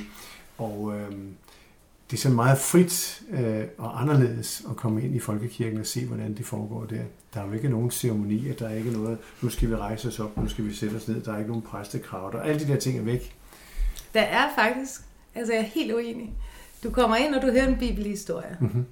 Og 0.57 0.93
øh, 0.95 1.11
det 2.11 2.17
er 2.17 2.21
så 2.21 2.29
meget 2.29 2.57
frit 2.57 3.23
øh, 3.31 3.63
og 3.77 4.01
anderledes 4.01 4.65
at 4.69 4.75
komme 4.75 5.03
ind 5.03 5.15
i 5.15 5.19
folkekirken 5.19 5.79
og 5.79 5.85
se, 5.85 6.05
hvordan 6.05 6.37
det 6.37 6.45
foregår 6.45 6.85
der. 6.85 7.01
Der 7.33 7.41
er 7.41 7.47
jo 7.47 7.53
ikke 7.53 7.69
nogen 7.69 7.91
ceremonier, 7.91 8.53
der 8.53 8.67
er 8.67 8.75
ikke 8.75 8.91
noget, 8.91 9.17
nu 9.41 9.49
skal 9.49 9.69
vi 9.69 9.75
rejse 9.75 10.07
os 10.07 10.19
op, 10.19 10.37
nu 10.37 10.47
skal 10.47 10.65
vi 10.65 10.73
sætte 10.73 10.95
os 10.95 11.07
ned, 11.07 11.21
der 11.21 11.33
er 11.33 11.37
ikke 11.37 11.49
nogen 11.49 11.61
præstekrav, 11.61 12.25
og 12.33 12.47
alle 12.47 12.59
de 12.59 12.67
der 12.67 12.79
ting 12.79 12.97
er 12.97 13.03
væk. 13.03 13.35
Der 14.13 14.21
er 14.21 14.49
faktisk, 14.55 15.01
altså 15.35 15.53
jeg 15.53 15.59
er 15.61 15.65
helt 15.65 15.93
uenig. 15.93 16.33
Du 16.83 16.89
kommer 16.89 17.15
ind, 17.15 17.35
og 17.35 17.41
du 17.41 17.51
hører 17.51 17.67
en 17.67 17.77
bibelhistorie. 17.77 18.57
Mm-hmm. 18.59 18.85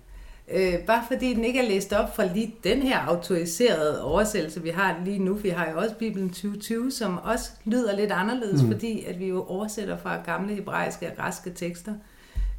Øh, 0.53 0.79
bare 0.79 1.03
fordi 1.07 1.33
den 1.33 1.43
ikke 1.43 1.59
er 1.59 1.67
læst 1.69 1.93
op 1.93 2.15
fra 2.15 2.25
lige 2.25 2.55
den 2.63 2.81
her 2.81 2.99
autoriserede 2.99 4.03
oversættelse, 4.03 4.61
vi 4.63 4.69
har 4.69 4.97
lige 5.05 5.19
nu. 5.19 5.33
Vi 5.33 5.49
har 5.49 5.69
jo 5.71 5.77
også 5.77 5.95
Bibelen 5.95 6.29
2020, 6.29 6.91
som 6.91 7.17
også 7.23 7.51
lyder 7.65 7.95
lidt 7.95 8.11
anderledes, 8.11 8.61
Mm. 8.63 8.71
fordi 8.71 9.05
at 9.05 9.19
vi 9.19 9.25
jo 9.27 9.43
oversætter 9.45 9.97
fra 9.97 10.21
gamle 10.25 10.55
hebraiske 10.55 11.07
og 11.07 11.15
græske 11.17 11.49
tekster. 11.49 11.93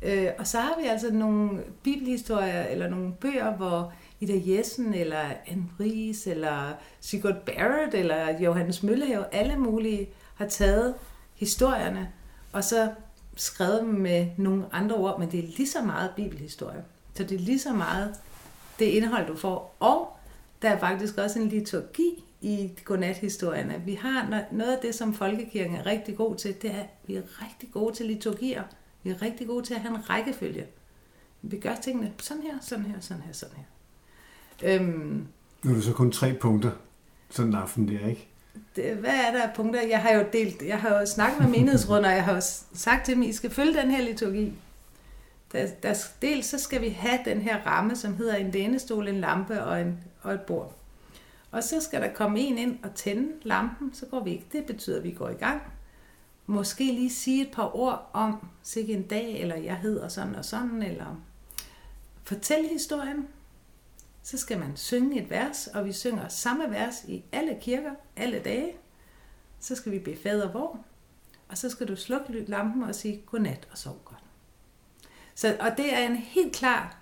Øh, 0.03 0.27
og 0.39 0.47
så 0.47 0.59
har 0.59 0.75
vi 0.83 0.87
altså 0.89 1.13
nogle 1.13 1.51
bibelhistorier, 1.83 2.63
eller 2.63 2.89
nogle 2.89 3.13
bøger, 3.21 3.53
hvor 3.57 3.93
Ida 4.21 4.41
Jessen, 4.47 4.95
eller 4.95 5.21
Anne 5.47 5.65
Ries, 5.81 6.27
eller 6.27 6.73
Sigurd 7.01 7.37
Barrett, 7.47 7.95
eller 7.95 8.39
Johannes 8.41 8.83
Møllehave, 8.83 9.25
alle 9.33 9.57
mulige 9.57 10.09
har 10.35 10.47
taget 10.47 10.95
historierne, 11.35 12.09
og 12.53 12.65
så 12.65 12.93
skrevet 13.37 13.81
dem 13.81 13.89
med 13.89 14.27
nogle 14.39 14.65
andre 14.73 14.97
ord, 14.97 15.21
men 15.21 15.31
det 15.31 15.39
er 15.39 15.49
lige 15.57 15.69
så 15.69 15.83
meget 15.83 16.11
bibelhistorie. 16.17 16.85
Så 17.15 17.25
det 17.25 17.33
er 17.35 17.39
lige 17.39 17.59
så 17.59 17.73
meget 17.73 18.15
det 18.79 18.85
indhold, 18.85 19.27
du 19.27 19.37
får. 19.37 19.77
Og 19.81 20.17
der 20.63 20.71
er 20.71 20.79
faktisk 20.79 21.19
også 21.19 21.39
en 21.39 21.49
liturgi 21.49 22.25
i 22.41 22.71
godnathistorierne. 22.85 23.83
Vi 23.87 23.95
har 23.95 24.45
noget 24.53 24.73
af 24.73 24.79
det, 24.83 24.95
som 24.95 25.15
folkekirken 25.15 25.77
er 25.77 25.87
rigtig 25.87 26.17
god 26.17 26.37
til, 26.37 26.63
det 26.63 26.71
er, 26.71 26.81
at 26.81 26.87
vi 27.07 27.17
er 27.17 27.23
rigtig 27.43 27.71
gode 27.73 27.95
til 27.95 28.07
liturgier. 28.07 28.63
Vi 29.03 29.11
er 29.11 29.23
rigtig 29.23 29.47
gode 29.47 29.65
til 29.65 29.75
at 29.75 29.81
have 29.81 29.95
en 29.95 30.11
rækkefølge. 30.11 30.67
Vi 31.43 31.59
gør 31.59 31.75
tingene 31.75 32.13
sådan 32.19 32.43
her, 32.43 32.55
sådan 32.61 32.85
her, 32.85 33.01
sådan 33.01 33.23
her, 33.23 33.33
sådan 33.33 33.57
her. 33.57 33.65
Øhm, 34.81 35.27
Nu 35.63 35.71
er 35.71 35.75
det 35.75 35.85
så 35.85 35.93
kun 35.93 36.13
tre 36.13 36.35
punkter, 36.35 36.71
sådan 37.31 37.53
en 37.53 37.59
aften 37.59 37.89
der, 37.89 38.07
ikke? 38.07 38.29
Hvad 38.75 39.15
er 39.27 39.33
der 39.33 39.43
af 39.43 39.55
punkter? 39.55 39.83
Jeg 39.83 40.03
har 40.03 40.13
jo 40.13 40.25
delt, 40.33 40.63
jeg 40.63 40.81
har 40.81 41.01
jo 41.01 41.07
snakket 41.07 41.41
med 41.41 41.49
menighedsrådene, 41.49 42.09
og 42.09 42.15
jeg 42.15 42.25
har 42.25 42.35
også 42.35 42.65
sagt 42.75 43.05
til 43.05 43.15
dem, 43.15 43.23
I 43.23 43.33
skal 43.33 43.51
følge 43.51 43.81
den 43.81 43.91
her 43.91 44.03
liturgi. 44.03 44.53
Der, 45.53 45.67
der, 45.83 45.95
dels 46.23 46.47
så 46.47 46.59
skal 46.59 46.81
vi 46.81 46.89
have 46.89 47.19
den 47.25 47.41
her 47.41 47.67
ramme, 47.67 47.97
som 47.97 48.17
hedder 48.17 48.37
en 48.37 48.51
lænestol, 48.51 49.09
en 49.09 49.21
lampe 49.21 49.65
og, 49.65 49.81
en, 49.81 49.99
og 50.23 50.35
et 50.35 50.41
bord. 50.41 50.77
Og 51.51 51.65
så 51.65 51.81
skal 51.81 52.03
der 52.03 52.13
komme 52.13 52.41
en 52.41 52.59
ind 52.59 52.79
og 52.83 52.95
tænde 52.95 53.29
lampen, 53.43 53.95
så 53.95 54.07
går 54.07 54.21
vi 54.21 54.31
ikke. 54.31 54.47
Det 54.53 54.67
betyder, 54.67 54.99
at 54.99 55.05
vi 55.05 55.11
går 55.11 55.29
i 55.29 55.35
gang. 55.35 55.63
Måske 56.47 56.85
lige 56.85 57.11
sige 57.11 57.43
et 57.43 57.53
par 57.53 57.77
ord 57.77 58.11
om, 58.13 58.49
sikke 58.63 58.93
en 58.93 59.03
dag, 59.03 59.41
eller 59.41 59.57
jeg 59.57 59.77
hedder 59.77 60.09
sådan 60.09 60.35
og 60.35 60.45
sådan, 60.45 60.83
eller 60.83 61.21
fortæl 62.25 62.69
historien. 62.73 63.29
Så 64.23 64.39
skal 64.39 64.59
man 64.59 64.77
synge 64.77 65.23
et 65.23 65.31
vers, 65.31 65.67
og 65.67 65.85
vi 65.85 65.93
synger 65.93 66.29
samme 66.29 66.71
vers 66.71 67.05
i 67.09 67.25
alle 67.33 67.59
kirker, 67.61 67.91
alle 68.17 68.39
dage. 68.39 68.73
Så 69.61 69.75
skal 69.75 69.93
vi 69.93 69.99
bede 69.99 70.17
fader 70.17 70.53
vor, 70.53 70.79
og 71.49 71.59
så 71.59 71.71
skal 71.71 71.89
du 71.89 71.97
slukke 71.97 72.45
lampen 72.49 72.83
og 72.83 72.95
sige 72.95 73.23
godnat 73.27 73.69
og 73.71 73.79
sov 73.79 74.01
godt. 74.05 74.23
Så, 75.35 75.57
og 75.61 75.77
det 75.77 75.95
er 75.95 75.99
en 75.99 76.17
helt 76.17 76.55
klar 76.57 76.97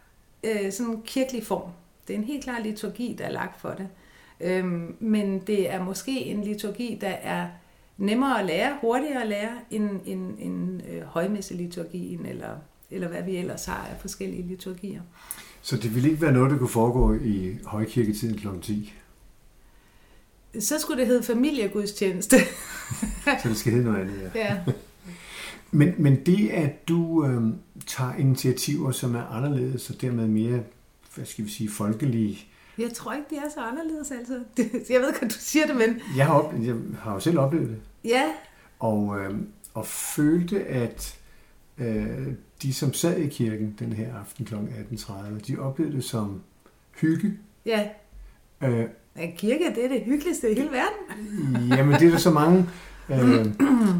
øh, 0.44 0.72
sådan 0.72 1.02
kirkelig 1.02 1.46
form. 1.46 1.70
Det 2.08 2.14
er 2.14 2.18
en 2.18 2.24
helt 2.24 2.44
klar 2.44 2.60
liturgi, 2.60 3.14
der 3.18 3.24
er 3.24 3.30
lagt 3.30 3.60
for 3.60 3.70
det. 3.70 3.88
Øhm, 4.40 4.96
men 5.00 5.40
det 5.40 5.70
er 5.70 5.84
måske 5.84 6.20
en 6.20 6.44
liturgi, 6.44 6.98
der 7.00 7.08
er 7.08 7.48
nemmere 7.96 8.40
at 8.40 8.46
lære, 8.46 8.78
hurtigere 8.80 9.22
at 9.22 9.28
lære, 9.28 9.58
end 9.70 10.00
en, 10.04 10.36
en 10.38 10.82
øh, 10.88 11.02
højmesseliturgien, 11.02 12.26
eller, 12.26 12.56
eller 12.90 13.08
hvad 13.08 13.22
vi 13.22 13.36
ellers 13.36 13.64
har 13.64 13.86
af 13.90 14.00
forskellige 14.00 14.42
liturgier. 14.42 15.02
Så 15.62 15.76
det 15.76 15.94
ville 15.94 16.10
ikke 16.10 16.22
være 16.22 16.32
noget, 16.32 16.50
der 16.50 16.58
kunne 16.58 16.68
foregå 16.68 17.14
i 17.14 17.58
højkirketiden 17.64 18.38
kl. 18.38 18.48
10. 18.62 18.92
Så 20.60 20.78
skulle 20.78 21.00
det 21.00 21.06
hedde 21.06 21.22
familiegudstjeneste. 21.22 22.36
Så 23.42 23.48
det 23.48 23.56
skal 23.56 23.72
hedde 23.72 23.84
noget 23.84 24.00
andet, 24.00 24.30
ja. 24.34 24.54
ja. 24.54 24.58
Men, 25.70 25.94
men 25.98 26.26
det, 26.26 26.48
at 26.48 26.88
du 26.88 27.26
øh, 27.26 27.42
tager 27.86 28.14
initiativer, 28.14 28.92
som 28.92 29.14
er 29.14 29.24
anderledes, 29.24 29.90
og 29.90 30.00
dermed 30.00 30.28
mere, 30.28 30.60
hvad 31.14 31.24
skal 31.26 31.44
vi 31.44 31.50
sige, 31.50 31.70
folkelige. 31.70 32.46
Jeg 32.78 32.92
tror 32.92 33.12
ikke, 33.12 33.26
det 33.30 33.38
er 33.38 33.50
så 33.54 33.60
anderledes, 33.60 34.10
altså. 34.10 34.40
Jeg 34.94 35.00
ved 35.00 35.20
godt, 35.20 35.32
du 35.32 35.38
siger 35.38 35.66
det, 35.66 35.76
men 35.76 36.00
Jeg 36.16 36.26
har, 36.26 36.34
op, 36.34 36.54
jeg 36.62 36.74
har 37.02 37.14
jo 37.14 37.20
selv 37.20 37.38
oplevet 37.38 37.68
det, 37.68 37.78
ja, 38.04 38.24
og, 38.78 39.18
øh, 39.20 39.34
og 39.74 39.86
følte, 39.86 40.64
at 40.64 41.19
de, 42.62 42.74
som 42.74 42.92
sad 42.92 43.16
i 43.18 43.28
kirken 43.28 43.76
den 43.78 43.92
her 43.92 44.14
aften 44.18 44.44
kl. 44.44 44.54
18.30, 44.54 45.38
de 45.46 45.58
oplevede 45.58 45.96
det 45.96 46.04
som 46.04 46.42
hygge. 47.00 47.38
ja. 47.66 47.88
Øh, 48.62 48.88
En 49.16 49.36
kirke, 49.36 49.72
det 49.74 49.84
er 49.84 49.88
det 49.88 50.02
hyggeligste 50.02 50.50
i 50.50 50.54
hele 50.54 50.70
verden. 50.70 51.68
jamen, 51.76 52.00
det 52.00 52.06
er 52.06 52.10
der 52.10 52.18
så 52.18 52.30
mange, 52.30 52.66
øh, 53.08 53.44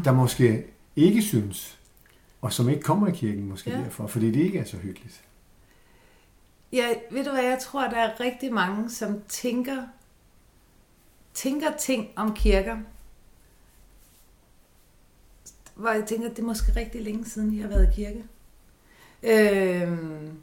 der 0.05 0.11
måske 0.11 0.65
ikke 0.95 1.21
synes, 1.21 1.79
og 2.41 2.53
som 2.53 2.69
ikke 2.69 2.81
kommer 2.81 3.07
i 3.07 3.11
kirken 3.11 3.49
måske 3.49 3.69
ja. 3.69 3.77
Ja. 3.77 3.83
derfor, 3.83 4.07
fordi 4.07 4.31
det 4.31 4.39
ikke 4.41 4.59
er 4.59 4.65
så 4.65 4.77
hyggeligt. 4.77 5.21
Ja, 6.73 6.85
ved 7.11 7.23
du 7.23 7.31
hvad, 7.31 7.43
jeg 7.43 7.57
tror, 7.61 7.87
der 7.87 7.97
er 7.97 8.19
rigtig 8.19 8.53
mange, 8.53 8.89
som 8.89 9.21
tænker, 9.27 9.77
tænker 11.33 11.67
ting 11.79 12.07
om 12.15 12.33
kirker, 12.33 12.77
hvor 15.81 15.89
jeg 15.89 16.05
tænker, 16.05 16.29
det 16.29 16.39
er 16.39 16.43
måske 16.43 16.73
rigtig 16.75 17.01
længe 17.01 17.25
siden, 17.25 17.55
jeg 17.55 17.63
har 17.63 17.69
været 17.69 17.89
i 17.91 17.95
kirke. 17.95 18.23
Øhm, 19.23 20.37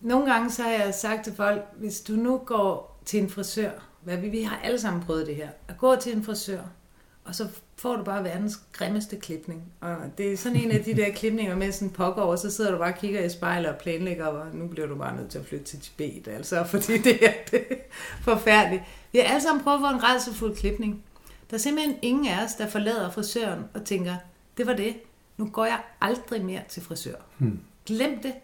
nogle 0.00 0.32
gange 0.32 0.50
så 0.50 0.62
har 0.62 0.70
jeg 0.70 0.94
sagt 0.94 1.24
til 1.24 1.34
folk, 1.34 1.62
hvis 1.76 2.00
du 2.00 2.12
nu 2.12 2.38
går 2.38 3.00
til 3.04 3.20
en 3.20 3.30
frisør, 3.30 3.70
hvad 4.00 4.16
vi, 4.16 4.28
vi 4.28 4.42
har 4.42 4.56
alle 4.56 4.80
sammen 4.80 5.02
prøvet 5.02 5.26
det 5.26 5.36
her, 5.36 5.48
at 5.68 5.78
gå 5.78 5.96
til 5.96 6.16
en 6.16 6.24
frisør, 6.24 6.60
og 7.24 7.34
så 7.34 7.48
får 7.76 7.96
du 7.96 8.04
bare 8.04 8.24
verdens 8.24 8.60
grimmeste 8.72 9.16
klipning. 9.16 9.62
Og 9.80 9.96
det 10.18 10.32
er 10.32 10.36
sådan 10.36 10.60
en 10.60 10.70
af 10.70 10.84
de 10.84 10.96
der 10.96 11.12
klipninger 11.20 11.56
med 11.56 11.72
sådan 11.72 11.90
pokker 11.90 12.22
over, 12.22 12.36
så 12.36 12.50
sidder 12.50 12.70
du 12.70 12.78
bare 12.78 12.92
og 12.92 12.98
kigger 12.98 13.24
i 13.24 13.28
spejlet 13.28 13.70
og 13.70 13.76
planlægger, 13.78 14.26
og 14.26 14.56
nu 14.56 14.66
bliver 14.66 14.86
du 14.86 14.94
bare 14.94 15.16
nødt 15.16 15.30
til 15.30 15.38
at 15.38 15.46
flytte 15.46 15.64
til 15.64 15.80
Tibet, 15.80 16.28
altså, 16.28 16.64
fordi 16.64 16.98
det 16.98 17.26
er, 17.26 17.32
det 17.50 17.64
er 17.70 17.74
forfærdeligt. 18.22 18.82
Vi 19.12 19.18
har 19.18 19.26
alle 19.26 19.42
sammen 19.42 19.64
prøvet 19.64 19.76
at 19.76 19.82
få 19.90 19.96
en 19.96 20.02
rædselfuld 20.02 20.56
klipning. 20.56 21.04
Der 21.50 21.56
er 21.56 21.58
simpelthen 21.58 21.96
ingen 22.02 22.26
af 22.26 22.44
os, 22.44 22.54
der 22.54 22.66
forlader 22.66 23.10
frisøren 23.10 23.64
og 23.74 23.84
tænker, 23.84 24.16
det 24.56 24.66
var 24.66 24.74
det, 24.74 24.96
nu 25.36 25.50
går 25.50 25.64
jeg 25.64 25.82
aldrig 26.00 26.44
mere 26.44 26.62
til 26.68 26.82
frisør. 26.82 27.16
Hmm. 27.38 27.60
Glem 27.86 28.22
det. 28.22 28.34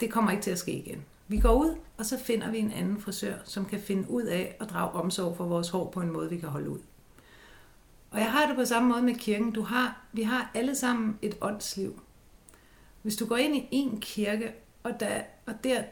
Det 0.00 0.10
kommer 0.10 0.30
ikke 0.30 0.42
til 0.42 0.50
at 0.50 0.58
ske 0.58 0.72
igen. 0.72 1.04
Vi 1.28 1.40
går 1.40 1.52
ud, 1.52 1.76
og 1.98 2.06
så 2.06 2.18
finder 2.18 2.50
vi 2.50 2.58
en 2.58 2.72
anden 2.72 3.00
frisør, 3.00 3.34
som 3.44 3.64
kan 3.64 3.80
finde 3.80 4.10
ud 4.10 4.22
af 4.22 4.56
at 4.60 4.70
drage 4.70 4.90
omsorg 4.90 5.36
for 5.36 5.44
vores 5.44 5.68
hår 5.68 5.90
på 5.90 6.00
en 6.00 6.12
måde, 6.12 6.30
vi 6.30 6.38
kan 6.38 6.48
holde 6.48 6.70
ud. 6.70 6.78
Og 8.10 8.18
jeg 8.18 8.32
har 8.32 8.46
det 8.46 8.56
på 8.56 8.64
samme 8.64 8.88
måde 8.88 9.02
med 9.02 9.14
kirken. 9.14 9.52
Du 9.52 9.62
har, 9.62 10.00
vi 10.12 10.22
har 10.22 10.50
alle 10.54 10.74
sammen 10.74 11.18
et 11.22 11.38
åndsliv. 11.40 12.00
Hvis 13.02 13.16
du 13.16 13.26
går 13.26 13.36
ind 13.36 13.56
i 13.56 13.68
en 13.70 14.00
kirke, 14.00 14.52
og, 14.82 15.00
der, 15.00 15.22
og 15.46 15.64
der 15.64 15.82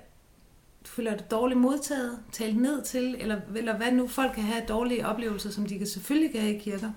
føler 0.84 1.16
dig 1.16 1.30
dårligt 1.30 1.60
modtaget, 1.60 2.18
talt 2.32 2.56
ned 2.56 2.84
til, 2.84 3.16
eller, 3.18 3.40
eller 3.56 3.76
hvad 3.76 3.92
nu 3.92 4.06
folk 4.06 4.34
kan 4.34 4.42
have 4.42 4.64
dårlige 4.68 5.06
oplevelser, 5.06 5.50
som 5.50 5.66
de 5.66 5.78
kan 5.78 5.86
selvfølgelig 5.86 6.32
kan 6.32 6.40
have 6.40 6.56
i 6.56 6.58
kirker, 6.58 6.92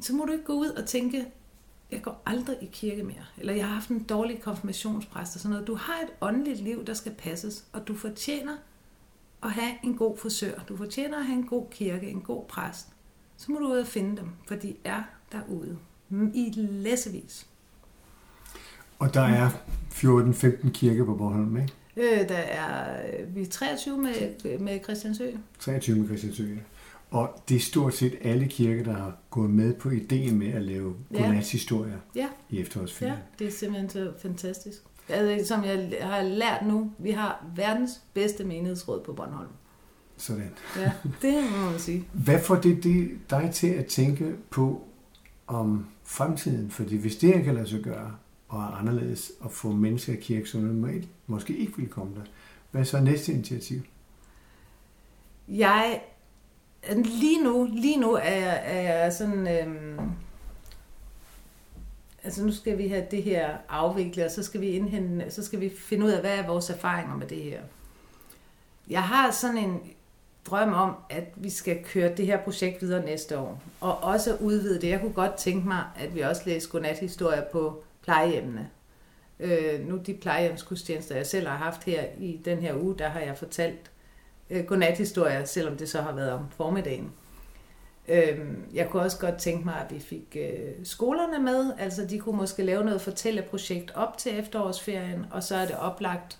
så 0.00 0.14
må 0.14 0.24
du 0.24 0.32
ikke 0.32 0.44
gå 0.44 0.52
ud 0.52 0.68
og 0.68 0.86
tænke, 0.86 1.26
jeg 1.90 2.02
går 2.02 2.22
aldrig 2.26 2.56
i 2.60 2.68
kirke 2.72 3.02
mere, 3.02 3.24
eller 3.38 3.54
jeg 3.54 3.66
har 3.66 3.74
haft 3.74 3.88
en 3.88 4.02
dårlig 4.02 4.42
konfirmationspræst 4.42 5.36
og 5.36 5.40
sådan 5.40 5.50
noget. 5.50 5.66
Du 5.66 5.74
har 5.74 6.00
et 6.02 6.08
åndeligt 6.20 6.60
liv, 6.60 6.84
der 6.84 6.94
skal 6.94 7.12
passes, 7.12 7.64
og 7.72 7.88
du 7.88 7.94
fortjener 7.94 8.56
at 9.42 9.50
have 9.50 9.72
en 9.84 9.96
god 9.96 10.18
frisør. 10.18 10.58
Du 10.68 10.76
fortjener 10.76 11.18
at 11.18 11.26
have 11.26 11.38
en 11.38 11.46
god 11.46 11.66
kirke, 11.70 12.10
en 12.10 12.20
god 12.20 12.44
præst. 12.48 12.88
Så 13.36 13.52
må 13.52 13.58
du 13.58 13.66
ud 13.66 13.78
og 13.78 13.86
finde 13.86 14.16
dem, 14.16 14.28
for 14.48 14.54
de 14.54 14.74
er 14.84 15.02
derude 15.32 15.78
i 16.34 16.52
læsevis. 16.56 17.46
Og 18.98 19.14
der 19.14 19.20
er 19.20 19.50
14-15 19.90 20.70
kirker 20.70 21.04
på 21.04 21.14
Bornholm, 21.14 21.56
ikke? 21.56 21.72
Øh, 21.96 22.28
der 22.28 22.34
er, 22.34 23.02
øh, 23.06 23.36
vi 23.36 23.42
er 23.42 23.46
23 23.46 23.98
med, 23.98 24.58
med 24.58 24.80
Christiansø. 24.82 25.30
23 25.58 25.96
med 25.96 26.06
Christiansø, 26.06 26.44
ja. 26.44 26.60
Og 27.10 27.42
det 27.48 27.56
er 27.56 27.60
stort 27.60 27.94
set 27.94 28.18
alle 28.22 28.48
kirker, 28.48 28.84
der 28.84 28.92
har 28.92 29.16
gået 29.30 29.50
med 29.50 29.74
på 29.74 29.90
ideen 29.90 30.38
med 30.38 30.52
at 30.52 30.62
lave 30.62 30.94
godnatshistorier 31.14 31.98
ja. 32.14 32.28
i 32.50 32.60
efterårsferien. 32.60 33.14
Ja, 33.14 33.20
det 33.38 33.46
er 33.46 33.50
simpelthen 33.58 33.90
så 33.90 34.12
fantastisk. 34.22 34.82
Altså, 35.08 35.48
som 35.48 35.64
jeg 35.64 35.98
har 36.00 36.22
lært 36.22 36.66
nu, 36.66 36.92
vi 36.98 37.10
har 37.10 37.46
verdens 37.56 38.00
bedste 38.14 38.44
menighedsråd 38.44 39.04
på 39.04 39.12
Bornholm. 39.12 39.48
Sådan. 40.16 40.50
Ja, 40.76 40.92
det 41.22 41.44
må 41.56 41.70
man 41.70 41.78
sige. 41.78 42.08
Hvad 42.24 42.40
får 42.40 42.54
det, 42.54 42.84
det 42.84 43.10
dig 43.30 43.50
til 43.52 43.68
at 43.68 43.86
tænke 43.86 44.34
på 44.50 44.84
om 45.46 45.86
fremtiden? 46.04 46.70
Fordi 46.70 46.96
hvis 46.96 47.16
det 47.16 47.34
her 47.34 47.44
kan 47.44 47.54
lade 47.54 47.68
sig 47.68 47.80
gøre, 47.80 48.16
og 48.52 48.60
er 48.62 48.66
anderledes, 48.66 49.32
at 49.44 49.50
få 49.50 49.72
mennesker 49.72 50.12
i 50.12 50.16
kirke, 50.16 50.46
som 50.46 50.60
normalt 50.60 51.08
måske 51.26 51.56
ikke 51.56 51.76
vil 51.76 51.88
komme 51.88 52.14
der, 52.14 52.22
hvad 52.70 52.80
er 52.80 52.84
så 52.84 53.00
næste 53.00 53.32
initiativ? 53.32 53.80
Jeg 55.48 56.00
lige 57.04 57.44
nu, 57.44 57.68
lige 57.72 58.00
nu 58.00 58.12
er 58.12 58.34
jeg, 58.34 58.62
er 58.64 59.02
jeg 59.02 59.12
sådan, 59.12 59.48
øhm, 59.48 60.10
altså 62.24 62.44
nu 62.44 62.52
skal 62.52 62.78
vi 62.78 62.88
have 62.88 63.06
det 63.10 63.22
her 63.22 63.56
afviklet, 63.68 64.24
og 64.24 64.30
så 64.30 64.42
skal 64.42 64.60
vi 64.60 64.68
indhente, 64.68 65.30
så 65.30 65.44
skal 65.44 65.60
vi 65.60 65.72
finde 65.78 66.06
ud 66.06 66.10
af, 66.10 66.20
hvad 66.20 66.38
er 66.38 66.46
vores 66.46 66.70
erfaringer 66.70 67.16
med 67.16 67.26
det 67.26 67.42
her. 67.42 67.60
Jeg 68.88 69.02
har 69.02 69.30
sådan 69.30 69.58
en 69.58 69.80
drøm 70.46 70.72
om, 70.72 70.94
at 71.10 71.32
vi 71.36 71.50
skal 71.50 71.84
køre 71.84 72.16
det 72.16 72.26
her 72.26 72.44
projekt 72.44 72.82
videre 72.82 73.04
næste 73.04 73.38
år, 73.38 73.62
og 73.80 74.02
også 74.02 74.36
udvide 74.40 74.80
det. 74.80 74.88
Jeg 74.88 75.00
kunne 75.00 75.12
godt 75.12 75.34
tænke 75.34 75.68
mig, 75.68 75.84
at 75.96 76.14
vi 76.14 76.20
også 76.20 76.42
læser 76.46 76.70
godnathistorier 76.70 77.44
på 77.52 77.84
plejehjemmene. 78.02 78.70
Øh, 79.40 79.88
nu 79.88 79.96
de 79.96 80.14
plejehjemskudstjenester, 80.14 81.16
jeg 81.16 81.26
selv 81.26 81.46
har 81.46 81.56
haft 81.56 81.84
her 81.84 82.04
i 82.18 82.40
den 82.44 82.58
her 82.58 82.74
uge, 82.74 82.98
der 82.98 83.08
har 83.08 83.20
jeg 83.20 83.38
fortalt 83.38 83.90
øh, 84.50 84.64
godnathistorier, 84.64 85.44
selvom 85.44 85.76
det 85.76 85.88
så 85.88 86.02
har 86.02 86.12
været 86.12 86.32
om 86.32 86.50
formiddagen. 86.50 87.12
Øh, 88.08 88.38
jeg 88.74 88.88
kunne 88.90 89.02
også 89.02 89.18
godt 89.18 89.38
tænke 89.38 89.64
mig, 89.64 89.74
at 89.74 89.94
vi 89.94 90.00
fik 90.00 90.36
øh, 90.40 90.72
skolerne 90.84 91.44
med, 91.44 91.72
altså 91.78 92.06
de 92.06 92.18
kunne 92.18 92.36
måske 92.36 92.62
lave 92.62 92.84
noget 92.84 93.00
fortælleprojekt 93.00 93.90
op 93.94 94.18
til 94.18 94.38
efterårsferien, 94.38 95.26
og 95.30 95.42
så 95.42 95.56
er 95.56 95.66
det 95.66 95.76
oplagt, 95.76 96.38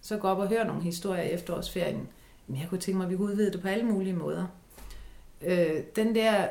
så 0.00 0.16
gå 0.16 0.28
op 0.28 0.38
og 0.38 0.48
høre 0.48 0.66
nogle 0.66 0.82
historier 0.82 1.22
i 1.22 1.30
efterårsferien. 1.30 2.08
Men 2.46 2.60
jeg 2.60 2.68
kunne 2.68 2.80
tænke 2.80 2.96
mig, 2.96 3.04
at 3.04 3.10
vi 3.10 3.16
kunne 3.16 3.30
udvide 3.32 3.52
det 3.52 3.60
på 3.60 3.68
alle 3.68 3.84
mulige 3.84 4.16
måder. 4.16 4.46
Øh, 5.42 5.82
den 5.96 6.14
der 6.14 6.48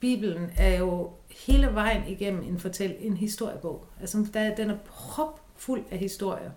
Bibelen 0.00 0.50
er 0.58 0.78
jo 0.78 1.10
hele 1.46 1.74
vejen 1.74 2.08
igennem 2.08 2.42
en, 2.42 2.58
fortæl, 2.58 2.96
en 2.98 3.16
historiebog. 3.16 3.86
Altså, 4.00 4.26
der, 4.34 4.54
den 4.54 4.70
er 4.70 4.76
propfuld 4.86 5.84
af 5.90 5.98
historier. 5.98 6.50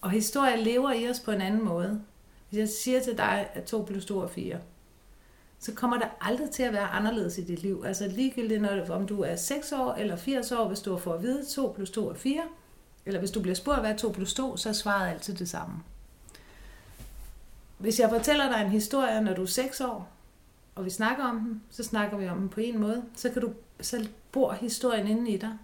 Og 0.00 0.10
historie 0.10 0.64
lever 0.64 0.92
i 0.92 1.10
os 1.10 1.20
på 1.20 1.30
en 1.30 1.40
anden 1.40 1.64
måde. 1.64 2.02
Hvis 2.48 2.58
jeg 2.58 2.68
siger 2.68 3.00
til 3.02 3.18
dig, 3.18 3.50
at 3.54 3.64
2 3.64 3.82
plus 3.82 4.04
2 4.04 4.20
er 4.20 4.26
4, 4.26 4.58
så 5.58 5.74
kommer 5.74 5.98
det 5.98 6.08
aldrig 6.20 6.50
til 6.50 6.62
at 6.62 6.72
være 6.72 6.88
anderledes 6.88 7.38
i 7.38 7.44
dit 7.44 7.62
liv. 7.62 7.82
Altså 7.86 8.08
ligegyldigt, 8.08 8.62
når, 8.62 8.90
om 8.90 9.06
du 9.06 9.20
er 9.22 9.36
6 9.36 9.72
år 9.72 9.92
eller 9.92 10.16
80 10.16 10.52
år, 10.52 10.68
hvis 10.68 10.80
du 10.80 10.98
får 10.98 11.14
at 11.14 11.22
vide, 11.22 11.46
2 11.46 11.72
plus 11.76 11.90
2 11.90 12.08
er 12.08 12.14
4, 12.14 12.42
eller 13.06 13.20
hvis 13.20 13.30
du 13.30 13.40
bliver 13.42 13.54
spurgt, 13.54 13.80
hvad 13.80 13.90
er 13.90 13.96
2 13.96 14.12
plus 14.12 14.34
2, 14.34 14.56
så 14.56 14.68
er 14.68 14.72
svaret 14.72 15.10
altid 15.10 15.34
det 15.34 15.48
samme. 15.48 15.74
Hvis 17.78 18.00
jeg 18.00 18.10
fortæller 18.10 18.52
dig 18.52 18.64
en 18.64 18.70
historie, 18.70 19.20
når 19.20 19.34
du 19.34 19.42
er 19.42 19.46
6 19.46 19.80
år, 19.80 20.08
og 20.78 20.84
vi 20.84 20.90
snakker 20.90 21.24
om 21.24 21.38
den, 21.38 21.62
så 21.70 21.82
snakker 21.82 22.16
vi 22.16 22.28
om 22.28 22.38
den 22.38 22.48
på 22.48 22.60
en 22.60 22.78
måde, 22.78 23.04
så, 23.14 23.30
kan 23.30 23.42
du, 23.42 23.52
så 23.80 24.08
bor 24.32 24.52
historien 24.52 25.06
inde 25.06 25.30
i 25.30 25.36
dig, 25.36 25.58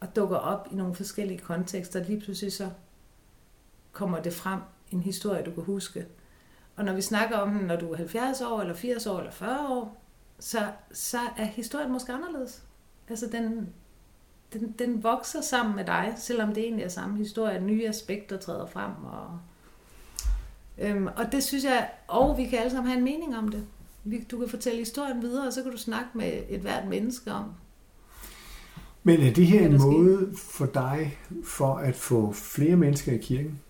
og 0.00 0.16
dukker 0.16 0.36
op 0.36 0.68
i 0.72 0.74
nogle 0.74 0.94
forskellige 0.94 1.38
kontekster. 1.38 2.04
Lige 2.04 2.20
pludselig 2.20 2.52
så 2.52 2.70
kommer 3.92 4.22
det 4.22 4.32
frem, 4.32 4.60
en 4.90 5.00
historie, 5.00 5.44
du 5.44 5.50
kan 5.50 5.64
huske. 5.64 6.06
Og 6.76 6.84
når 6.84 6.92
vi 6.92 7.02
snakker 7.02 7.36
om 7.36 7.50
den, 7.50 7.66
når 7.66 7.76
du 7.76 7.92
er 7.92 7.96
70 7.96 8.40
år, 8.40 8.60
eller 8.60 8.74
80 8.74 9.06
år, 9.06 9.18
eller 9.18 9.32
40 9.32 9.68
år, 9.68 10.02
så, 10.38 10.72
så 10.92 11.18
er 11.36 11.44
historien 11.44 11.92
måske 11.92 12.12
anderledes. 12.12 12.62
Altså 13.08 13.26
den, 13.26 13.72
den, 14.52 14.72
den 14.72 15.02
vokser 15.02 15.40
sammen 15.40 15.76
med 15.76 15.84
dig, 15.84 16.14
selvom 16.16 16.54
det 16.54 16.62
egentlig 16.64 16.84
er 16.84 16.88
samme 16.88 17.16
historie, 17.16 17.60
nye 17.60 17.88
aspekter 17.88 18.38
træder 18.38 18.66
frem. 18.66 19.04
Og, 19.04 19.38
øhm, 20.78 21.06
og 21.06 21.32
det 21.32 21.44
synes 21.44 21.64
jeg, 21.64 21.90
og 22.08 22.38
vi 22.38 22.46
kan 22.46 22.58
alle 22.58 22.70
sammen 22.70 22.90
have 22.90 22.98
en 22.98 23.04
mening 23.04 23.36
om 23.36 23.48
det. 23.48 23.66
Du 24.30 24.38
kan 24.38 24.48
fortælle 24.48 24.78
historien 24.78 25.22
videre, 25.22 25.46
og 25.46 25.52
så 25.52 25.62
kan 25.62 25.72
du 25.72 25.78
snakke 25.78 26.08
med 26.14 26.42
et 26.48 26.60
hvert 26.60 26.88
menneske 26.88 27.32
om. 27.32 27.44
Men 29.02 29.20
er 29.20 29.32
det 29.32 29.46
her 29.46 29.66
en 29.66 29.78
måde 29.78 30.32
for 30.36 30.66
dig 30.66 31.18
for 31.44 31.74
at 31.74 31.96
få 31.96 32.32
flere 32.32 32.76
mennesker 32.76 33.12
i 33.12 33.16
kirken? 33.16 33.60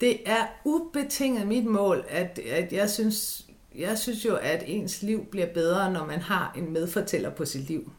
Det 0.00 0.20
er 0.26 0.46
ubetinget 0.64 1.46
mit 1.46 1.64
mål, 1.64 2.04
at, 2.08 2.38
at 2.38 2.72
jeg, 2.72 2.90
synes, 2.90 3.46
jeg 3.74 3.98
synes 3.98 4.24
jo, 4.24 4.36
at 4.36 4.64
ens 4.66 5.02
liv 5.02 5.26
bliver 5.26 5.52
bedre, 5.54 5.92
når 5.92 6.06
man 6.06 6.20
har 6.20 6.52
en 6.56 6.72
medfortæller 6.72 7.30
på 7.30 7.44
sit 7.44 7.68
liv. 7.68 7.92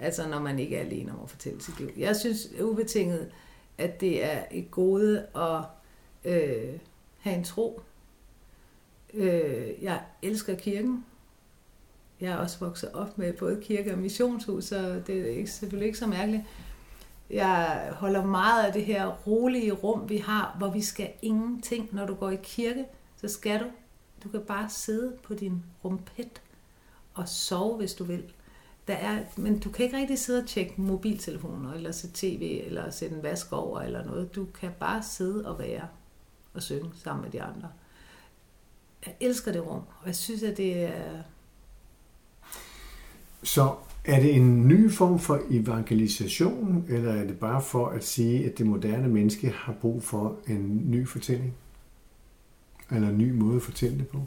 Altså 0.00 0.28
når 0.28 0.40
man 0.40 0.58
ikke 0.58 0.76
er 0.76 0.80
alene 0.80 1.12
om 1.12 1.18
at 1.24 1.30
fortælle 1.30 1.62
sit 1.62 1.80
liv. 1.80 1.90
Jeg 1.96 2.16
synes 2.16 2.48
ubetinget, 2.60 3.30
at 3.78 4.00
det 4.00 4.24
er 4.24 4.42
et 4.50 4.70
gode 4.70 5.26
at 5.36 5.60
øh, 6.24 6.78
have 7.18 7.36
en 7.36 7.44
tro. 7.44 7.80
Øh, 9.14 9.82
jeg 9.82 10.02
elsker 10.22 10.54
kirken. 10.54 11.04
Jeg 12.20 12.32
er 12.32 12.36
også 12.36 12.58
vokset 12.58 12.92
op 12.92 13.18
med 13.18 13.32
både 13.32 13.60
kirke 13.62 13.92
og 13.92 13.98
missionshus, 13.98 14.64
så 14.64 15.02
det 15.06 15.20
er 15.20 15.26
ikke, 15.26 15.50
selvfølgelig 15.50 15.86
ikke 15.86 15.98
så 15.98 16.06
mærkeligt. 16.06 16.42
Jeg 17.30 17.88
holder 17.92 18.24
meget 18.24 18.66
af 18.66 18.72
det 18.72 18.84
her 18.84 19.06
rolige 19.26 19.72
rum, 19.72 20.08
vi 20.08 20.16
har, 20.16 20.54
hvor 20.58 20.70
vi 20.70 20.82
skal 20.82 21.10
ingenting. 21.22 21.88
Når 21.92 22.06
du 22.06 22.14
går 22.14 22.30
i 22.30 22.38
kirke, 22.42 22.84
så 23.16 23.28
skal 23.28 23.60
du. 23.60 23.66
Du 24.24 24.28
kan 24.28 24.40
bare 24.40 24.70
sidde 24.70 25.16
på 25.22 25.34
din 25.34 25.62
rumpet 25.84 26.42
og 27.14 27.28
sove, 27.28 27.76
hvis 27.76 27.94
du 27.94 28.04
vil. 28.04 28.24
Der 28.88 28.94
er, 28.94 29.20
men 29.36 29.58
du 29.58 29.70
kan 29.70 29.84
ikke 29.84 29.96
rigtig 29.96 30.18
sidde 30.18 30.42
og 30.42 30.48
tjekke 30.48 30.74
mobiltelefoner, 30.76 31.72
eller 31.72 31.92
se 31.92 32.10
tv, 32.14 32.62
eller 32.66 32.90
sætte 32.90 33.16
en 33.16 33.22
vask 33.22 33.52
over, 33.52 33.80
eller 33.80 34.04
noget. 34.04 34.34
Du 34.34 34.44
kan 34.44 34.70
bare 34.80 35.02
sidde 35.02 35.48
og 35.48 35.58
være 35.58 35.88
og 36.54 36.62
synge 36.62 36.90
sammen 36.94 37.22
med 37.22 37.30
de 37.32 37.42
andre. 37.42 37.68
Jeg 39.06 39.14
elsker 39.20 39.52
det 39.52 39.66
rum, 39.66 39.80
og 40.00 40.06
jeg 40.06 40.16
synes, 40.16 40.42
at 40.42 40.56
det 40.56 40.84
er... 40.84 41.22
Så 43.42 43.74
er 44.04 44.20
det 44.20 44.34
en 44.34 44.68
ny 44.68 44.92
form 44.92 45.18
for 45.18 45.40
evangelisation, 45.50 46.84
eller 46.88 47.12
er 47.12 47.24
det 47.24 47.38
bare 47.38 47.62
for 47.62 47.86
at 47.86 48.04
sige, 48.04 48.46
at 48.46 48.58
det 48.58 48.66
moderne 48.66 49.08
menneske 49.08 49.50
har 49.50 49.72
brug 49.72 50.02
for 50.02 50.36
en 50.46 50.90
ny 50.90 51.08
fortælling? 51.08 51.54
Eller 52.90 53.08
en 53.08 53.18
ny 53.18 53.32
måde 53.32 53.56
at 53.56 53.62
fortælle 53.62 53.98
det 53.98 54.08
på? 54.08 54.18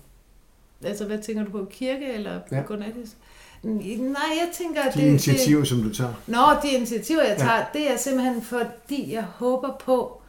Altså, 0.84 1.06
hvad 1.06 1.20
tænker 1.20 1.44
du 1.44 1.52
på? 1.52 1.66
Kirke 1.66 2.13
eller 2.13 2.42
ja. 2.52 2.62
godnatis? 2.62 3.18
Nej, 3.63 4.22
jeg 4.42 4.50
tænker... 4.54 4.84
De 4.84 5.00
det, 5.02 5.08
initiativer, 5.08 5.60
det, 5.60 5.68
som 5.68 5.82
du 5.82 5.94
tager. 5.94 6.13
Nå, 6.28 6.62
de 6.63 6.76
initiativer, 6.76 7.24
jeg 7.24 7.38
tager, 7.38 7.58
ja. 7.58 7.66
det 7.74 7.92
er 7.92 7.98
simpelthen 7.98 8.42
fordi, 8.42 9.13
jeg 9.13 9.24
håber 9.24 9.78
på, 9.80 10.22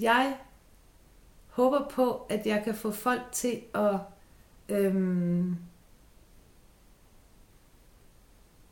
jeg 0.00 0.34
håber 1.60 1.88
på, 1.88 2.26
at 2.28 2.46
jeg 2.46 2.62
kan 2.64 2.74
få 2.74 2.90
folk 2.90 3.22
til 3.32 3.60
at 3.74 3.96
øhm, 4.68 5.56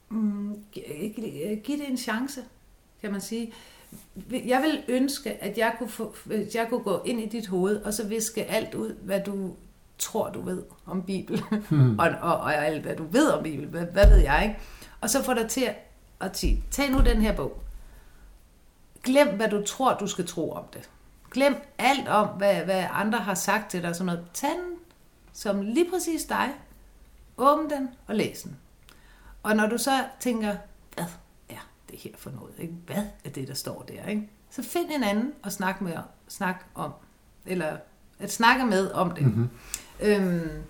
mm, 0.08 0.64
give 1.64 1.78
det 1.78 1.88
en 1.88 1.96
chance, 1.96 2.40
kan 3.00 3.12
man 3.12 3.20
sige. 3.20 3.52
Jeg 4.30 4.62
vil 4.62 4.84
ønske, 4.88 5.42
at 5.42 5.58
jeg 5.58 5.74
kunne, 5.78 5.88
få, 5.88 6.14
jeg 6.54 6.66
kunne 6.68 6.82
gå 6.82 7.02
ind 7.04 7.20
i 7.20 7.26
dit 7.26 7.46
hoved, 7.46 7.82
og 7.82 7.94
så 7.94 8.06
viske 8.06 8.44
alt 8.44 8.74
ud, 8.74 8.94
hvad 8.94 9.20
du 9.20 9.54
tror, 9.98 10.30
du 10.30 10.40
ved 10.40 10.62
om 10.86 11.02
Bibelen, 11.02 11.42
hmm. 11.70 11.98
og, 11.98 12.08
og, 12.20 12.36
og 12.36 12.66
alt, 12.66 12.82
hvad 12.82 12.96
du 12.96 13.04
ved 13.04 13.30
om 13.30 13.42
Bibelen, 13.42 13.70
hvad, 13.70 13.84
hvad 13.84 14.10
ved 14.10 14.18
jeg, 14.18 14.42
ikke? 14.42 14.60
Og 15.00 15.10
så 15.10 15.22
få 15.24 15.34
dig 15.34 15.48
til 15.50 15.68
at 16.20 16.38
sige, 16.38 16.64
tag 16.70 16.90
nu 16.90 16.98
den 16.98 17.22
her 17.22 17.36
bog. 17.36 17.62
Glem, 19.02 19.36
hvad 19.36 19.48
du 19.48 19.62
tror, 19.66 19.94
du 19.94 20.06
skal 20.06 20.26
tro 20.26 20.52
om 20.52 20.64
det. 20.72 20.90
Glem 21.30 21.56
alt 21.78 22.08
om, 22.08 22.28
hvad, 22.28 22.54
hvad 22.54 22.84
andre 22.90 23.18
har 23.18 23.34
sagt 23.34 23.70
til 23.70 23.82
dig. 23.82 23.96
Sådan 23.96 24.06
noget. 24.06 24.26
Tag 24.34 24.50
den 24.50 24.78
som 25.38 25.60
lige 25.60 25.90
præcis 25.90 26.24
dig. 26.24 26.50
Åbn 27.36 27.70
den 27.70 27.88
og 28.06 28.14
læs 28.14 28.42
den. 28.42 28.56
Og 29.42 29.56
når 29.56 29.66
du 29.66 29.78
så 29.78 30.04
tænker, 30.20 30.56
hvad 30.94 31.04
er 31.48 31.68
det 31.90 31.98
her 31.98 32.10
for 32.16 32.30
noget? 32.30 32.54
Ikke? 32.58 32.74
Hvad 32.86 33.02
er 33.24 33.30
det, 33.30 33.48
der 33.48 33.54
står 33.54 33.82
der? 33.88 34.06
Ikke? 34.06 34.30
Så 34.50 34.62
find 34.62 34.90
en 34.90 35.02
anden 35.02 35.32
at 35.44 35.52
snakke 35.52 35.84
med 35.84 35.92
snak 36.28 36.64
om. 36.74 36.92
Eller 37.46 37.76
at 38.18 38.32
snakke 38.32 38.66
med 38.66 38.90
om 38.90 39.10
det. 39.10 39.24
Mm-hmm. 39.24 39.48
Øhm, 40.00 40.62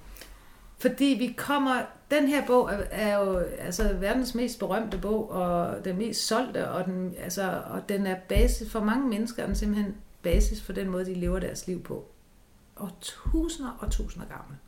fordi 0.78 1.16
vi 1.18 1.34
kommer... 1.36 1.82
Den 2.10 2.28
her 2.28 2.46
bog 2.46 2.72
er, 2.72 2.78
er 2.90 3.18
jo 3.18 3.36
altså, 3.38 3.92
verdens 3.92 4.34
mest 4.34 4.58
berømte 4.58 4.98
bog, 4.98 5.30
og 5.30 5.84
den 5.84 5.98
mest 5.98 6.26
solgte, 6.26 6.70
og 6.70 6.84
den, 6.84 7.14
altså, 7.18 7.62
og 7.70 7.88
den 7.88 8.06
er 8.06 8.16
basis 8.28 8.70
for 8.72 8.80
mange 8.80 9.08
mennesker, 9.08 9.42
er 9.42 9.46
den 9.46 9.56
simpelthen 9.56 9.94
basis 10.22 10.62
for 10.62 10.72
den 10.72 10.88
måde, 10.88 11.04
de 11.04 11.14
lever 11.14 11.38
deres 11.38 11.66
liv 11.66 11.82
på. 11.82 12.06
Og 12.76 12.90
tusinder 13.00 13.70
og 13.80 13.90
tusinder 13.90 14.26
gamle. 14.28 14.58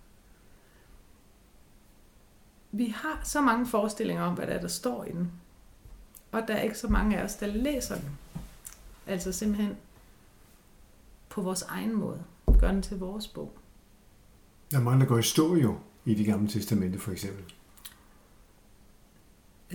Vi 2.73 2.87
har 2.87 3.21
så 3.25 3.41
mange 3.41 3.67
forestillinger 3.67 4.23
om, 4.23 4.35
hvad 4.35 4.47
der 4.47 4.53
er, 4.53 4.61
der 4.61 4.69
står 4.69 5.05
i 5.05 5.13
den. 5.13 5.33
Og 6.33 6.43
der 6.49 6.55
er 6.55 6.63
ikke 6.63 6.79
så 6.79 6.89
mange 6.89 7.19
af 7.19 7.25
os, 7.25 7.35
der 7.35 7.47
læser 7.47 7.95
den. 7.95 8.19
Altså 9.07 9.33
simpelthen 9.33 9.77
på 11.29 11.43
vores 11.43 11.63
egen 11.63 11.95
måde. 11.95 12.25
Gør 12.61 12.73
den 12.73 12.83
til 12.83 12.99
vores 12.99 13.29
bog. 13.29 13.59
Der 14.71 14.79
er 14.79 14.83
mange, 14.83 15.01
der 15.01 15.07
går 15.07 15.19
i 15.19 15.23
stå 15.23 15.57
jo 15.57 15.79
i 16.05 16.15
de 16.15 16.25
gamle 16.25 16.49
testamente 16.49 16.99
for 16.99 17.13
eksempel. 17.13 17.45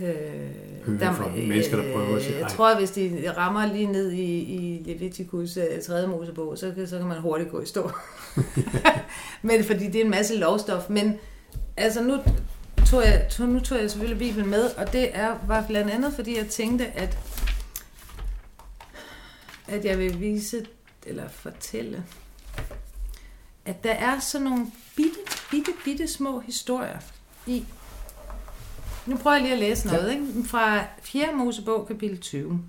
Øh, 0.00 1.00
der, 1.00 1.14
fra 1.14 1.28
mennesker, 1.28 1.76
der 1.76 1.92
prøver 1.92 2.16
at 2.16 2.22
sige, 2.22 2.38
Jeg 2.38 2.48
tror, 2.48 2.68
at 2.68 2.78
hvis 2.78 2.90
de 2.90 3.32
rammer 3.36 3.66
lige 3.66 3.86
ned 3.86 4.10
i, 4.10 4.38
i 4.38 4.82
Leviticus 4.84 5.58
3. 5.86 6.02
Øh, 6.02 6.10
Mosebog, 6.10 6.58
så, 6.58 6.86
så 6.86 6.98
kan 6.98 7.06
man 7.06 7.20
hurtigt 7.20 7.50
gå 7.50 7.60
i 7.60 7.66
stå. 7.66 7.90
Men 9.42 9.64
fordi 9.64 9.86
det 9.86 9.96
er 9.96 10.04
en 10.04 10.10
masse 10.10 10.36
lovstof. 10.36 10.90
Men 10.90 11.18
altså 11.76 12.02
nu 12.02 12.18
tog 12.86 13.04
jeg, 13.04 13.26
tog, 13.30 13.48
nu 13.48 13.60
tog 13.60 13.78
jeg 13.78 13.90
selvfølgelig 13.90 14.18
Bibelen 14.18 14.50
med, 14.50 14.64
og 14.64 14.92
det 14.92 15.16
er, 15.16 15.38
var 15.46 15.64
blandt 15.66 15.90
andet, 15.90 16.12
fordi 16.12 16.36
jeg 16.36 16.46
tænkte, 16.46 16.86
at, 16.86 17.18
at 19.68 19.84
jeg 19.84 19.98
vil 19.98 20.20
vise, 20.20 20.66
eller 21.06 21.28
fortælle, 21.28 22.04
at 23.64 23.84
der 23.84 23.92
er 23.92 24.20
sådan 24.20 24.44
nogle 24.44 24.66
bitte, 24.96 25.18
bitte, 25.50 25.70
bitte 25.84 26.08
små 26.08 26.40
historier 26.40 26.98
i. 27.46 27.64
Nu 29.06 29.16
prøver 29.16 29.36
jeg 29.36 29.42
lige 29.42 29.52
at 29.52 29.58
læse 29.58 29.86
noget, 29.86 30.12
ikke? 30.12 30.26
Fra 30.44 30.84
4. 31.02 31.34
Mosebog, 31.34 31.88
kapitel 31.88 32.20
20. 32.20 32.60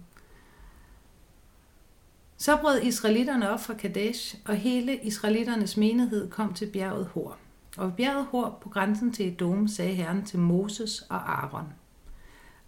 Så 2.37 2.57
brød 2.57 2.81
israelitterne 2.81 3.49
op 3.49 3.59
fra 3.59 3.73
Kadesh, 3.73 4.35
og 4.45 4.55
hele 4.55 4.97
israelitternes 4.97 5.77
menighed 5.77 6.29
kom 6.29 6.53
til 6.53 6.65
bjerget 6.65 7.07
Hor. 7.13 7.37
Og 7.77 7.93
bjerget 7.93 8.25
Hor 8.25 8.57
på 8.61 8.69
grænsen 8.69 9.13
til 9.13 9.27
Edom 9.27 9.67
sagde 9.67 9.93
Herren 9.93 10.25
til 10.25 10.39
Moses 10.39 11.01
og 11.09 11.31
Aaron. 11.31 11.73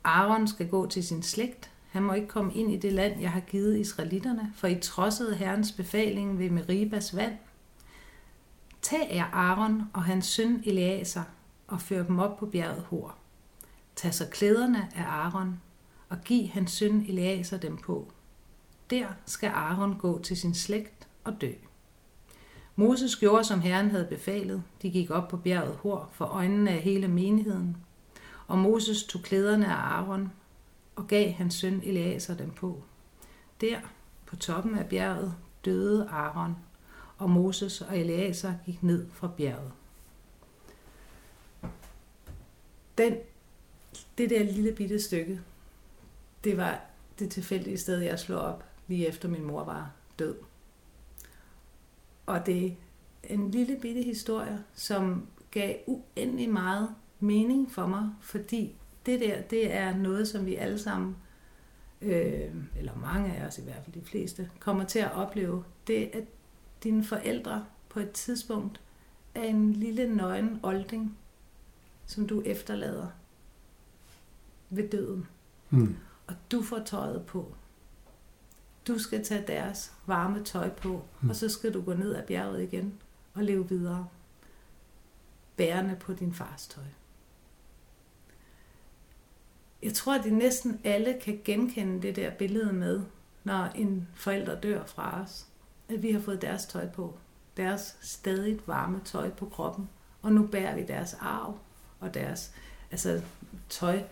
Aaron 0.04 0.48
skal 0.48 0.68
gå 0.70 0.88
til 0.88 1.04
sin 1.04 1.24
slægt. 1.24 1.72
Han 1.92 2.04
må 2.04 2.14
ikke 2.14 2.28
komme 2.28 2.54
ind 2.54 2.72
i 2.72 2.78
det 2.78 2.94
land, 2.94 3.22
jeg 3.22 3.32
har 3.32 3.40
givet 3.40 3.78
israelitterne, 3.78 4.54
for 4.56 4.68
I 4.68 4.80
trodsede 4.80 5.36
Herrens 5.36 5.72
befaling 5.72 6.40
ved 6.40 6.50
Meribas 6.50 7.16
vand. 7.16 7.34
Tag 8.82 9.12
jer 9.14 9.26
Aaron 9.34 9.84
og 9.94 10.04
hans 10.04 10.26
søn 10.26 10.64
Eleazar 10.66 11.28
og 11.68 11.82
før 11.82 12.04
dem 12.04 12.20
op 12.20 12.38
på 12.38 12.46
bjerget 12.46 12.84
Hor. 12.90 13.19
Tag 13.96 14.14
så 14.14 14.28
klæderne 14.32 14.90
af 14.96 15.04
Aaron 15.04 15.62
og 16.10 16.18
giv 16.26 16.48
hans 16.48 16.72
søn 16.72 17.06
Eleazar 17.08 17.58
dem 17.58 17.78
på. 17.78 18.12
Der 18.90 19.08
skal 19.26 19.50
Aaron 19.50 19.98
gå 19.98 20.22
til 20.22 20.38
sin 20.38 20.54
slægt 20.54 21.08
og 21.24 21.42
dø. 21.42 21.52
Moses 22.76 23.16
gjorde, 23.16 23.44
som 23.44 23.62
Herren 23.62 23.92
havde 23.92 24.06
befalet. 24.06 24.64
De 24.82 24.90
gik 24.90 25.10
op 25.10 25.28
på 25.28 25.38
bjerget 25.38 25.76
Hor 25.76 26.10
for 26.12 26.26
øjnene 26.26 26.72
af 26.72 26.82
hele 26.82 27.08
menigheden. 27.08 27.78
Og 28.48 28.58
Moses 28.58 29.04
tog 29.04 29.22
klæderne 29.22 29.68
af 29.68 29.98
Aaron 29.98 30.32
og 30.96 31.08
gav 31.08 31.32
hans 31.32 31.54
søn 31.54 31.82
Eleazar 31.84 32.34
dem 32.34 32.52
på. 32.52 32.84
Der, 33.62 33.80
på 34.26 34.36
toppen 34.36 34.78
af 34.78 34.86
bjerget, 34.90 35.36
døde 35.66 36.10
Aaron, 36.10 36.56
og 37.18 37.30
Moses 37.30 37.82
og 37.82 37.98
Eleazar 37.98 38.56
gik 38.66 38.84
ned 38.84 39.08
fra 39.14 39.28
bjerget. 39.38 39.72
Den, 42.98 43.16
det 44.18 44.30
der 44.30 44.44
lille 44.44 44.72
bitte 44.72 45.00
stykke, 45.00 45.42
det 46.44 46.58
var 46.58 46.82
det 47.20 47.32
tilfældige 47.32 47.78
sted, 47.78 47.98
jeg 48.00 48.20
slog 48.20 48.40
op 48.40 48.64
lige 48.88 49.08
efter 49.08 49.30
min 49.30 49.44
mor 49.44 49.64
var 49.64 49.92
død. 50.20 50.36
Og 52.26 52.46
det 52.46 52.66
er 52.68 52.72
en 53.24 53.52
lille 53.52 53.80
bitte 53.82 54.02
historie, 54.02 54.64
som 54.74 55.28
gav 55.52 55.76
uendelig 55.88 56.50
meget 56.50 56.90
mening 57.20 57.72
for 57.72 57.88
mig, 57.88 58.10
fordi 58.22 58.76
det 59.06 59.20
der, 59.20 59.42
det 59.42 59.74
er 59.74 59.98
noget, 59.98 60.28
som 60.28 60.46
vi 60.46 60.56
alle 60.56 60.80
sammen, 60.80 61.16
øh, 62.02 62.56
eller 62.78 62.96
mange 62.96 63.34
af 63.34 63.48
os 63.48 63.58
i 63.58 63.64
hvert 63.64 63.84
fald 63.84 64.02
de 64.02 64.06
fleste, 64.06 64.50
kommer 64.60 64.84
til 64.84 65.00
at 65.00 65.14
opleve. 65.14 65.64
Det 65.88 66.10
at 66.14 66.24
dine 66.84 67.04
forældre 67.04 67.66
på 67.90 68.00
et 68.00 68.12
tidspunkt 68.12 68.82
er 69.36 69.44
en 69.44 69.74
lille 69.74 70.16
nøgen 70.16 70.60
olding, 70.64 71.18
som 72.06 72.28
du 72.28 72.42
efterlader 72.42 73.08
ved 74.70 74.90
døden. 74.90 75.28
Hmm. 75.70 75.98
Og 76.28 76.36
du 76.52 76.62
får 76.62 76.80
tøjet 76.80 77.26
på. 77.26 77.56
Du 78.88 79.00
skal 79.00 79.26
tage 79.26 79.44
deres 79.48 79.94
varme 80.08 80.44
tøj 80.44 80.70
på, 80.70 81.06
mm. 81.22 81.30
og 81.30 81.36
så 81.36 81.50
skal 81.50 81.74
du 81.74 81.82
gå 81.82 81.94
ned 81.94 82.16
ad 82.16 82.28
bjerget 82.28 82.64
igen 82.64 82.94
og 83.34 83.44
leve 83.44 83.70
videre. 83.70 84.08
Bærende 85.56 85.96
på 86.00 86.14
din 86.14 86.34
fars 86.34 86.68
tøj. 86.68 86.84
Jeg 89.84 89.94
tror, 89.94 90.16
at 90.16 90.24
de 90.24 90.30
næsten 90.30 90.82
alle 90.84 91.20
kan 91.22 91.42
genkende 91.46 92.02
det 92.02 92.16
der 92.16 92.32
billede 92.32 92.74
med, 92.74 93.02
når 93.44 93.66
en 93.66 94.08
forælder 94.16 94.62
dør 94.62 94.86
fra 94.86 95.22
os. 95.22 95.46
At 95.90 96.04
vi 96.04 96.12
har 96.12 96.20
fået 96.20 96.42
deres 96.42 96.66
tøj 96.66 96.90
på. 96.90 97.18
Deres 97.58 97.98
stadigt 98.02 98.68
varme 98.68 99.02
tøj 99.06 99.30
på 99.30 99.46
kroppen. 99.46 99.90
Og 100.22 100.32
nu 100.32 100.48
bærer 100.48 100.76
vi 100.76 100.84
deres 100.84 101.14
arv 101.14 101.60
og 102.00 102.14
deres 102.14 102.54
altså, 102.92 103.22
tøj, 103.70 104.04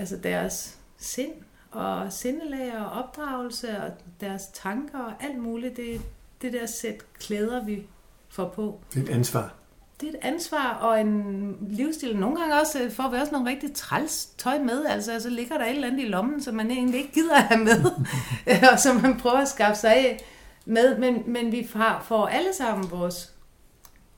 altså 0.00 0.16
deres 0.16 0.78
sind 0.96 1.32
og 1.70 2.12
sindelag 2.12 2.78
og 2.78 2.86
opdragelse 2.86 3.82
og 3.82 3.90
deres 4.20 4.42
tanker 4.54 4.98
og 4.98 5.12
alt 5.20 5.38
muligt. 5.38 5.76
Det, 5.76 6.00
det 6.42 6.52
der 6.52 6.66
sæt 6.66 7.12
klæder, 7.18 7.64
vi 7.64 7.86
får 8.28 8.48
på. 8.48 8.80
Det 8.94 9.00
er 9.00 9.04
et 9.04 9.08
ansvar. 9.08 9.54
Det 10.00 10.08
er 10.08 10.12
et 10.12 10.18
ansvar 10.22 10.72
og 10.74 11.00
en 11.00 11.56
livsstil. 11.70 12.16
Nogle 12.16 12.40
gange 12.40 12.60
også 12.60 12.82
øh, 12.82 12.90
får 12.90 13.08
vi 13.08 13.16
også 13.16 13.32
nogle 13.32 13.50
rigtig 13.50 13.74
træls 13.74 14.26
tøj 14.38 14.58
med. 14.58 14.84
Altså, 14.84 15.12
altså 15.12 15.30
ligger 15.30 15.58
der 15.58 15.64
et 15.64 15.74
eller 15.74 15.88
andet 15.88 16.04
i 16.04 16.08
lommen, 16.08 16.42
som 16.42 16.54
man 16.54 16.70
egentlig 16.70 17.00
ikke 17.00 17.12
gider 17.12 17.34
at 17.34 17.42
have 17.42 17.64
med, 17.64 17.84
og 18.72 18.78
som 18.78 18.96
man 18.96 19.18
prøver 19.18 19.38
at 19.38 19.48
skaffe 19.48 19.80
sig 19.80 19.94
af 19.94 20.24
med. 20.64 20.98
Men, 20.98 21.22
men 21.26 21.52
vi 21.52 21.68
får 22.02 22.26
alle 22.26 22.54
sammen 22.54 22.90
vores 22.90 23.32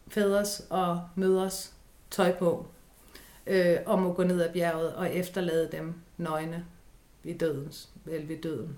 fædres 0.08 0.62
og 0.70 1.00
mødres 1.14 1.72
tøj 2.10 2.32
på, 2.32 2.66
øh, 3.46 3.76
og 3.86 4.02
må 4.02 4.12
gå 4.12 4.24
ned 4.24 4.42
ad 4.42 4.52
bjerget 4.52 4.94
og 4.94 5.14
efterlade 5.14 5.68
dem 5.72 5.94
nøgne 6.16 6.64
ved, 7.22 7.34
dødens, 7.34 7.88
vel 8.04 8.28
ved 8.28 8.36
døden. 8.36 8.76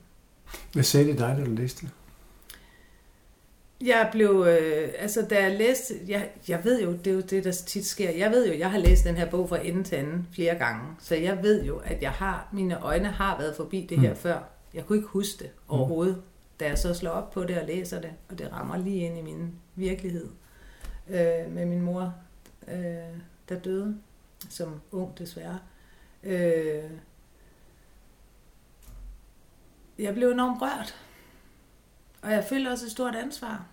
Hvad 0.72 0.82
sagde 0.82 1.06
det 1.06 1.18
dig, 1.18 1.36
da 1.38 1.44
du 1.44 1.50
læste 1.50 1.90
Jeg 3.80 4.08
blev, 4.12 4.46
øh, 4.48 4.88
altså 4.98 5.26
da 5.30 5.42
jeg 5.42 5.58
læste, 5.58 5.94
jeg, 6.08 6.30
jeg 6.48 6.64
ved 6.64 6.82
jo, 6.82 6.92
det 6.92 7.06
er 7.06 7.14
jo 7.14 7.20
det, 7.20 7.44
der 7.44 7.52
tit 7.52 7.86
sker, 7.86 8.10
jeg 8.10 8.30
ved 8.30 8.48
jo, 8.48 8.58
jeg 8.58 8.70
har 8.70 8.78
læst 8.78 9.04
den 9.04 9.16
her 9.16 9.30
bog 9.30 9.48
fra 9.48 9.66
ende 9.66 9.84
til 9.84 9.96
anden 9.96 10.28
flere 10.32 10.54
gange, 10.54 10.82
så 10.98 11.14
jeg 11.14 11.42
ved 11.42 11.64
jo, 11.64 11.76
at 11.76 12.02
jeg 12.02 12.10
har, 12.10 12.48
mine 12.52 12.80
øjne 12.80 13.08
har 13.08 13.38
været 13.38 13.56
forbi 13.56 13.86
det 13.90 13.98
her 13.98 14.10
mm. 14.10 14.16
før. 14.16 14.38
Jeg 14.74 14.86
kunne 14.86 14.98
ikke 14.98 15.08
huske 15.08 15.38
det 15.38 15.50
overhovedet, 15.68 16.16
mm. 16.16 16.22
da 16.60 16.66
jeg 16.68 16.78
så 16.78 16.94
slår 16.94 17.10
op 17.10 17.30
på 17.30 17.44
det 17.44 17.58
og 17.58 17.66
læser 17.66 18.00
det, 18.00 18.10
og 18.28 18.38
det 18.38 18.52
rammer 18.52 18.76
lige 18.76 19.06
ind 19.06 19.18
i 19.18 19.22
min 19.22 19.52
virkelighed 19.74 20.28
øh, 21.10 21.52
med 21.52 21.66
min 21.66 21.80
mor, 21.80 22.14
øh, 22.68 22.76
der 23.48 23.58
døde 23.58 23.96
som 24.50 24.80
ung 24.92 25.18
desværre. 25.18 25.58
Øh, 26.22 26.90
jeg 29.98 30.14
blev 30.14 30.30
enormt 30.30 30.62
rørt. 30.62 30.94
Og 32.22 32.32
jeg 32.32 32.44
følte 32.48 32.68
også 32.68 32.86
et 32.86 32.92
stort 32.92 33.14
ansvar. 33.14 33.66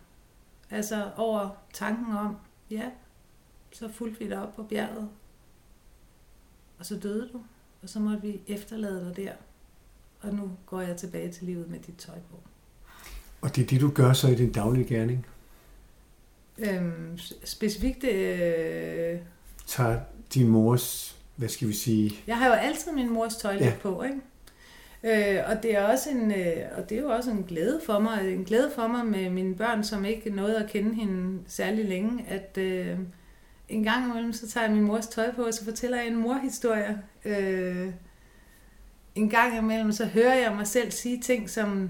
Altså 0.70 1.12
over 1.16 1.50
tanken 1.74 2.16
om, 2.16 2.38
ja, 2.70 2.90
så 3.72 3.90
fulgte 3.90 4.20
vi 4.20 4.30
dig 4.30 4.42
op 4.42 4.56
på 4.56 4.64
bjerget. 4.64 5.10
Og 6.80 6.86
så 6.86 7.00
døde 7.00 7.30
du. 7.34 7.42
Og 7.82 7.90
så 7.90 8.00
måtte 8.00 8.22
vi 8.22 8.42
efterlade 8.48 9.06
dig 9.06 9.16
der. 9.16 9.34
Og 10.22 10.34
nu 10.34 10.52
går 10.66 10.82
jeg 10.82 10.98
tilbage 10.98 11.32
til 11.32 11.44
livet 11.44 11.70
med 11.70 11.80
dit 11.80 11.98
tøj 11.98 12.20
på. 12.30 12.40
Og 13.42 13.56
det 13.56 13.64
er 13.64 13.68
det, 13.68 13.82
du 13.82 13.92
gør 13.92 14.14
så 14.14 14.28
i 14.28 14.36
din 14.36 14.52
daglige 14.52 14.88
gerning? 14.88 15.26
Øhm, 16.58 17.18
specifikt... 17.44 18.04
Øh... 18.04 19.20
Tager 19.66 20.00
din 20.34 20.48
mors, 20.48 21.16
hvad 21.36 21.50
skal 21.50 21.68
vi 21.68 21.74
sige... 21.74 22.16
Jeg 22.28 22.38
har 22.38 22.48
jo 22.48 22.54
altid 22.54 22.92
min 22.92 23.10
mors 23.10 23.36
tøj 23.36 23.58
ja. 23.60 23.74
på, 23.82 24.04
ikke? 24.04 24.18
Øh, 25.04 25.44
og 25.48 25.64
det 25.64 25.76
er 25.76 25.84
også 25.84 26.10
en 26.10 26.32
øh, 26.32 26.56
og 26.78 26.90
det 26.90 26.98
er 26.98 27.02
jo 27.02 27.10
også 27.10 27.32
en 27.32 27.44
glæde 27.44 27.82
for 27.86 28.00
mig, 28.00 28.34
en 28.34 28.44
glæde 28.44 28.72
for 28.76 28.88
mig 28.88 29.06
med 29.06 29.30
mine 29.30 29.56
børn, 29.56 29.84
som 29.84 30.06
ikke 30.06 30.30
nåede 30.30 30.58
at 30.64 30.70
kende 30.70 30.96
hende 30.96 31.40
særlig 31.48 31.86
længe, 31.86 32.26
at 32.28 32.58
øh, 32.58 32.98
en 33.70 33.84
gang 33.84 34.10
imellem, 34.10 34.34
så 34.34 34.50
tager 34.50 34.66
jeg 34.66 34.76
min 34.76 34.84
mors 34.84 35.08
tøj 35.08 35.32
på, 35.36 35.44
og 35.44 35.54
så 35.54 35.64
fortæller 35.64 35.98
jeg 35.98 36.08
en 36.08 36.16
morhistorie. 36.16 37.02
Øh, 37.26 37.88
en 39.16 39.30
gang 39.30 39.58
imellem, 39.58 39.92
så 39.92 40.06
hører 40.06 40.36
jeg 40.36 40.56
mig 40.56 40.68
selv 40.68 40.92
sige 40.92 41.22
ting, 41.22 41.50
som 41.50 41.90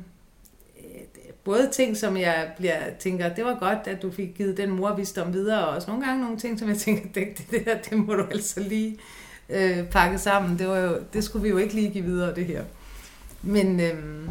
både 1.43 1.69
ting, 1.71 1.97
som 1.97 2.17
jeg 2.17 2.51
bliver, 2.57 2.79
tænker, 2.99 3.33
det 3.33 3.45
var 3.45 3.59
godt, 3.59 3.87
at 3.87 4.01
du 4.01 4.11
fik 4.11 4.35
givet 4.35 4.57
den 4.57 4.69
morvisdom 4.69 5.33
videre, 5.33 5.67
og 5.67 5.75
også 5.75 5.91
nogle 5.91 6.05
gange 6.05 6.21
nogle 6.21 6.37
ting, 6.37 6.59
som 6.59 6.69
jeg 6.69 6.77
tænker, 6.77 7.03
det, 7.13 7.37
det, 7.37 7.51
det 7.51 7.65
der, 7.65 7.77
det 7.77 7.97
må 7.97 8.13
du 8.13 8.23
altså 8.31 8.59
lige 8.59 8.97
øh, 9.49 9.89
pakke 9.89 10.17
sammen. 10.17 10.59
Det, 10.59 10.67
var 10.67 10.77
jo, 10.77 10.99
det 11.13 11.23
skulle 11.23 11.43
vi 11.43 11.49
jo 11.49 11.57
ikke 11.57 11.73
lige 11.73 11.89
give 11.89 12.03
videre, 12.03 12.35
det 12.35 12.45
her. 12.45 12.63
Men, 13.41 13.79
øh, 13.79 14.29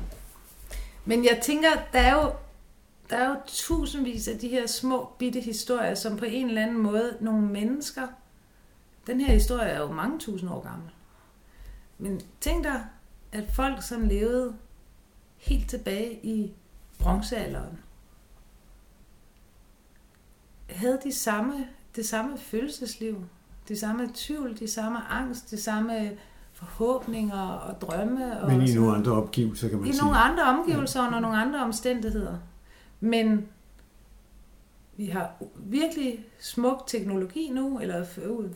men 1.04 1.24
jeg 1.24 1.38
tænker, 1.42 1.68
der 1.92 1.98
er 1.98 2.14
jo 2.14 2.30
der 3.10 3.16
er 3.16 3.28
jo 3.28 3.36
tusindvis 3.46 4.28
af 4.28 4.38
de 4.38 4.48
her 4.48 4.66
små 4.66 5.12
bitte 5.18 5.40
historier, 5.40 5.94
som 5.94 6.16
på 6.16 6.24
en 6.24 6.48
eller 6.48 6.62
anden 6.62 6.78
måde 6.78 7.16
nogle 7.20 7.46
mennesker, 7.46 8.06
den 9.06 9.20
her 9.20 9.34
historie 9.34 9.68
er 9.68 9.80
jo 9.80 9.92
mange 9.92 10.18
tusind 10.18 10.50
år 10.50 10.62
gammel. 10.62 10.90
Men 11.98 12.20
tænk 12.40 12.64
dig, 12.64 12.84
at 13.32 13.44
folk, 13.52 13.82
som 13.82 14.02
levede 14.02 14.54
helt 15.36 15.70
tilbage 15.70 16.20
i 16.22 16.52
bronzealderen, 17.00 17.78
havde 20.70 20.98
de 21.04 21.12
samme, 21.12 21.66
det 21.96 22.06
samme 22.06 22.38
følelsesliv, 22.38 23.24
de 23.68 23.78
samme 23.78 24.10
tvivl, 24.14 24.58
de 24.58 24.68
samme 24.68 24.98
angst, 24.98 25.50
de 25.50 25.60
samme 25.60 26.10
forhåbninger 26.52 27.42
og 27.42 27.80
drømme. 27.80 28.40
Og 28.40 28.52
Men 28.52 28.62
i 28.62 28.74
nogle 28.74 28.96
andre 28.96 29.12
omgivelser, 29.12 29.68
kan 29.68 29.78
man 29.78 29.88
I 29.88 29.92
sige. 29.92 30.02
nogle 30.02 30.16
andre 30.16 30.42
omgivelser 30.42 31.00
ja. 31.00 31.14
og 31.14 31.22
nogle 31.22 31.36
andre 31.36 31.62
omstændigheder. 31.64 32.38
Men 33.00 33.48
vi 34.96 35.06
har 35.06 35.32
virkelig 35.56 36.24
smuk 36.38 36.82
teknologi 36.86 37.50
nu, 37.50 37.78
eller 37.78 38.04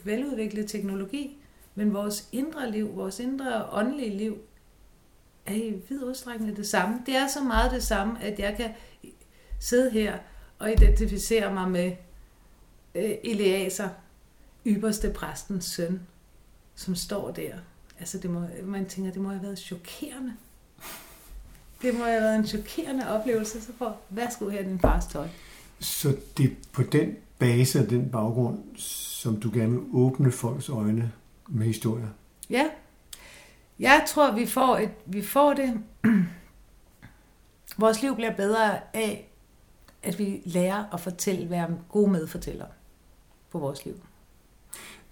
veludviklet 0.05 0.69
teknologi, 0.69 1.37
men 1.75 1.95
vores 1.95 2.29
indre 2.33 2.71
liv, 2.71 2.97
vores 2.97 3.21
indre 3.21 3.65
åndelige 3.73 4.17
liv, 4.17 4.37
er 5.47 5.55
i 5.55 5.83
vid 5.89 6.03
udstrækning 6.03 6.57
det 6.57 6.67
samme. 6.67 7.03
Det 7.07 7.17
er 7.17 7.29
så 7.29 7.41
meget 7.41 7.71
det 7.71 7.83
samme, 7.83 8.23
at 8.23 8.39
jeg 8.39 8.57
kan 8.57 8.71
sidde 9.61 9.91
her 9.91 10.19
og 10.59 10.73
identificere 10.73 11.55
mig 11.55 11.71
med 11.71 11.93
øh, 12.95 13.11
Eleaser, 13.25 13.89
ypperste 14.67 15.11
præstens 15.11 15.65
søn, 15.65 16.01
som 16.75 16.95
står 16.95 17.31
der. 17.31 17.55
Altså, 17.99 18.19
det 18.19 18.31
må, 18.31 18.43
man 18.65 18.87
tænker, 18.87 19.13
det 19.13 19.23
må 19.23 19.29
have 19.29 19.43
været 19.43 19.59
chokerende. 19.59 20.33
Det 21.83 21.95
må 21.95 22.05
have 22.05 22.21
været 22.21 22.37
en 22.37 22.47
chokerende 22.47 23.09
oplevelse, 23.09 23.61
så 23.61 23.73
for, 23.79 23.97
værsgo 24.11 24.49
her 24.49 24.63
din 24.63 24.79
fars 24.79 25.07
tøj. 25.07 25.29
Så 25.81 26.17
det 26.37 26.45
er 26.45 26.55
på 26.73 26.83
den 26.83 27.17
base 27.39 27.81
og 27.81 27.91
den 27.91 28.11
baggrund, 28.11 28.59
som 28.77 29.41
du 29.41 29.51
gerne 29.55 29.71
vil 29.71 29.81
åbne 29.93 30.33
folks 30.33 30.69
øjne 30.69 31.13
med 31.49 31.67
historier? 31.67 32.09
Ja. 32.51 32.71
Jeg 33.79 34.05
tror, 34.09 34.33
vi 34.33 34.47
får, 34.47 34.77
et, 34.77 34.91
vi 35.07 35.23
får 35.23 35.55
det. 35.55 35.81
Vores 37.79 38.03
liv 38.03 38.15
bliver 38.15 38.37
bedre 38.37 38.81
af, 38.97 39.31
at 40.03 40.19
vi 40.19 40.43
lærer 40.45 40.85
at 40.93 41.01
fortælle, 41.01 41.51
være 41.51 41.69
gode 41.89 42.11
medfortællere 42.11 42.69
på 43.51 43.59
vores 43.59 43.85
liv. 43.85 43.95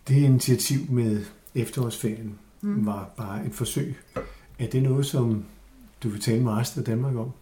Det 0.08 0.14
initiativ 0.14 0.90
med 0.90 1.24
efterårsferien 1.54 2.38
mm. 2.60 2.86
var 2.86 3.10
bare 3.16 3.46
et 3.46 3.54
forsøg. 3.54 3.96
Er 4.58 4.66
det 4.66 4.82
noget, 4.82 5.06
som 5.06 5.44
du 6.02 6.08
vil 6.08 6.20
tale 6.20 6.42
med 6.42 6.52
resten 6.52 6.80
af 6.80 6.84
Danmark 6.84 7.16
om? 7.16 7.32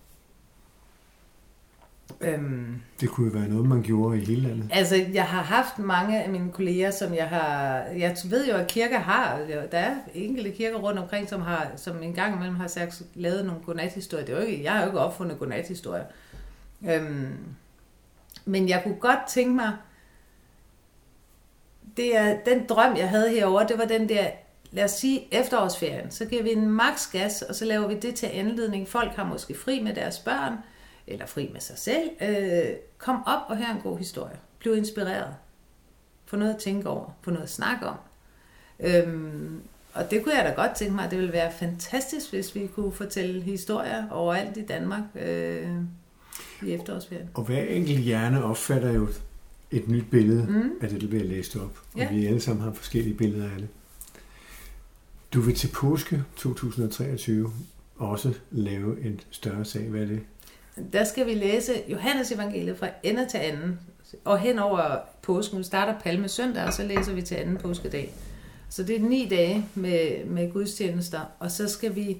Øhm, 2.20 2.80
Det 3.00 3.08
kunne 3.08 3.32
jo 3.32 3.38
være 3.38 3.48
noget, 3.48 3.68
man 3.68 3.82
gjorde 3.82 4.22
i 4.22 4.24
hele 4.24 4.48
landet. 4.48 4.70
altså, 4.72 4.96
jeg 5.12 5.24
har 5.24 5.42
haft 5.42 5.78
mange 5.78 6.22
af 6.22 6.30
mine 6.30 6.52
kolleger, 6.52 6.90
som 6.90 7.14
jeg 7.14 7.28
har... 7.28 7.76
Jeg 7.96 8.16
ved 8.24 8.48
jo, 8.48 8.54
at 8.54 8.66
kirker 8.66 8.98
har... 8.98 9.38
Der 9.70 9.78
er 9.78 9.94
enkelte 10.14 10.50
kirker 10.50 10.78
rundt 10.78 10.98
omkring, 10.98 11.28
som, 11.28 11.40
har, 11.40 11.70
som 11.76 12.02
en 12.02 12.14
gang 12.14 12.34
imellem 12.34 12.56
har 12.56 12.66
sagt, 12.66 13.02
lavet 13.14 13.46
nogle 13.46 13.62
godnathistorier. 13.62 14.24
Det 14.24 14.34
er 14.34 14.40
jo 14.40 14.46
ikke, 14.46 14.64
jeg 14.64 14.72
har 14.72 14.80
jo 14.80 14.86
ikke 14.86 14.98
opfundet 14.98 15.38
godnathistorier. 15.38 16.04
Øhm, 16.90 17.36
men 18.44 18.68
jeg 18.68 18.80
kunne 18.82 18.94
godt 19.00 19.18
tænke 19.28 19.54
mig... 19.54 19.72
Det 21.96 22.16
er, 22.16 22.36
den 22.46 22.66
drøm, 22.68 22.96
jeg 22.96 23.08
havde 23.08 23.30
herover, 23.30 23.66
det 23.66 23.78
var 23.78 23.84
den 23.84 24.08
der 24.08 24.26
lad 24.70 24.84
os 24.84 24.90
sige 24.90 25.34
efterårsferien, 25.34 26.10
så 26.10 26.24
giver 26.24 26.42
vi 26.42 26.52
en 26.52 26.70
maks 26.70 27.06
gas, 27.06 27.42
og 27.42 27.54
så 27.54 27.64
laver 27.64 27.88
vi 27.88 27.94
det 27.94 28.14
til 28.14 28.26
anledning. 28.26 28.88
Folk 28.88 29.12
har 29.12 29.24
måske 29.24 29.54
fri 29.54 29.82
med 29.82 29.94
deres 29.94 30.18
børn, 30.18 30.52
eller 31.06 31.26
fri 31.26 31.50
med 31.52 31.60
sig 31.60 31.78
selv. 31.78 32.10
Øh, 32.22 32.76
kom 32.98 33.22
op 33.26 33.40
og 33.48 33.56
hør 33.56 33.74
en 33.74 33.80
god 33.82 33.98
historie. 33.98 34.36
Bliv 34.58 34.76
inspireret. 34.76 35.34
Få 36.26 36.36
noget 36.36 36.54
at 36.54 36.60
tænke 36.60 36.88
over. 36.88 37.10
Få 37.22 37.30
noget 37.30 37.44
at 37.44 37.50
snakke 37.50 37.86
om. 37.86 37.96
Øhm, 38.80 39.60
og 39.92 40.10
det 40.10 40.22
kunne 40.24 40.34
jeg 40.36 40.44
da 40.44 40.62
godt 40.62 40.76
tænke 40.76 40.94
mig, 40.94 41.04
at 41.04 41.10
det 41.10 41.18
ville 41.18 41.32
være 41.32 41.52
fantastisk, 41.52 42.30
hvis 42.32 42.54
vi 42.54 42.66
kunne 42.66 42.92
fortælle 42.92 43.42
historier 43.42 44.08
overalt 44.10 44.56
i 44.56 44.64
Danmark 44.66 45.02
øh, 45.14 45.68
i 46.62 46.72
efterårsferien. 46.72 47.30
Og 47.34 47.44
hver 47.44 47.62
enkelt 47.62 47.98
hjerne 48.00 48.44
opfatter 48.44 48.92
jo 48.92 49.08
et 49.70 49.88
nyt 49.88 50.04
billede 50.10 50.46
mm. 50.48 50.70
af 50.80 50.88
det, 50.88 51.00
der 51.00 51.08
bliver 51.08 51.24
læst 51.24 51.56
op. 51.56 51.78
Og 51.94 52.00
Ja. 52.00 52.12
vi 52.12 52.26
alle 52.26 52.40
sammen 52.40 52.64
har 52.64 52.72
forskellige 52.72 53.14
billeder 53.16 53.44
af 53.44 53.56
det. 53.58 53.68
Du 55.34 55.40
vil 55.40 55.54
til 55.54 55.68
påske 55.74 56.22
2023 56.36 57.52
også 57.96 58.34
lave 58.50 59.04
en 59.04 59.20
større 59.30 59.64
sag. 59.64 59.82
Hvad 59.82 60.00
er 60.02 60.06
det? 60.06 60.20
Der 60.92 61.04
skal 61.04 61.26
vi 61.26 61.34
læse 61.34 61.72
Johannes 61.88 62.32
evangeliet 62.32 62.78
fra 62.78 62.88
ende 63.02 63.28
til 63.28 63.38
anden. 63.38 63.80
Og 64.24 64.38
hen 64.38 64.58
over 64.58 64.96
påsken, 65.22 65.58
vi 65.58 65.64
starter 65.64 66.00
palme 66.00 66.28
søndag, 66.28 66.64
og 66.64 66.72
så 66.72 66.82
læser 66.82 67.14
vi 67.14 67.22
til 67.22 67.34
anden 67.34 67.56
påskedag. 67.56 68.14
Så 68.68 68.82
det 68.82 68.96
er 68.96 69.00
ni 69.00 69.28
dage 69.28 69.66
med, 69.74 70.24
med 70.24 70.52
gudstjenester, 70.52 71.20
og 71.38 71.50
så 71.50 71.68
skal 71.68 71.94
vi 71.94 72.18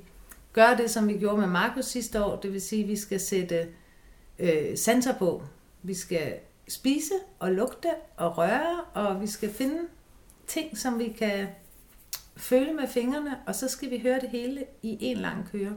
gøre 0.52 0.76
det, 0.76 0.90
som 0.90 1.08
vi 1.08 1.18
gjorde 1.18 1.38
med 1.38 1.46
Markus 1.46 1.84
sidste 1.84 2.24
år. 2.24 2.36
Det 2.36 2.52
vil 2.52 2.60
sige, 2.60 2.82
at 2.82 2.88
vi 2.88 2.96
skal 2.96 3.20
sætte 3.20 3.68
øh, 4.38 4.78
sanser 4.78 5.14
på. 5.14 5.42
Vi 5.82 5.94
skal 5.94 6.34
spise 6.68 7.14
og 7.38 7.52
lugte 7.52 7.88
og 8.16 8.38
røre, 8.38 8.80
og 8.94 9.20
vi 9.20 9.26
skal 9.26 9.52
finde 9.52 9.78
ting, 10.46 10.78
som 10.78 10.98
vi 10.98 11.14
kan 11.18 11.46
føle 12.36 12.72
med 12.72 12.88
fingrene, 12.88 13.36
og 13.46 13.54
så 13.54 13.68
skal 13.68 13.90
vi 13.90 13.98
høre 13.98 14.20
det 14.20 14.28
hele 14.28 14.64
i 14.82 14.98
en 15.00 15.16
lang 15.16 15.48
køre. 15.52 15.72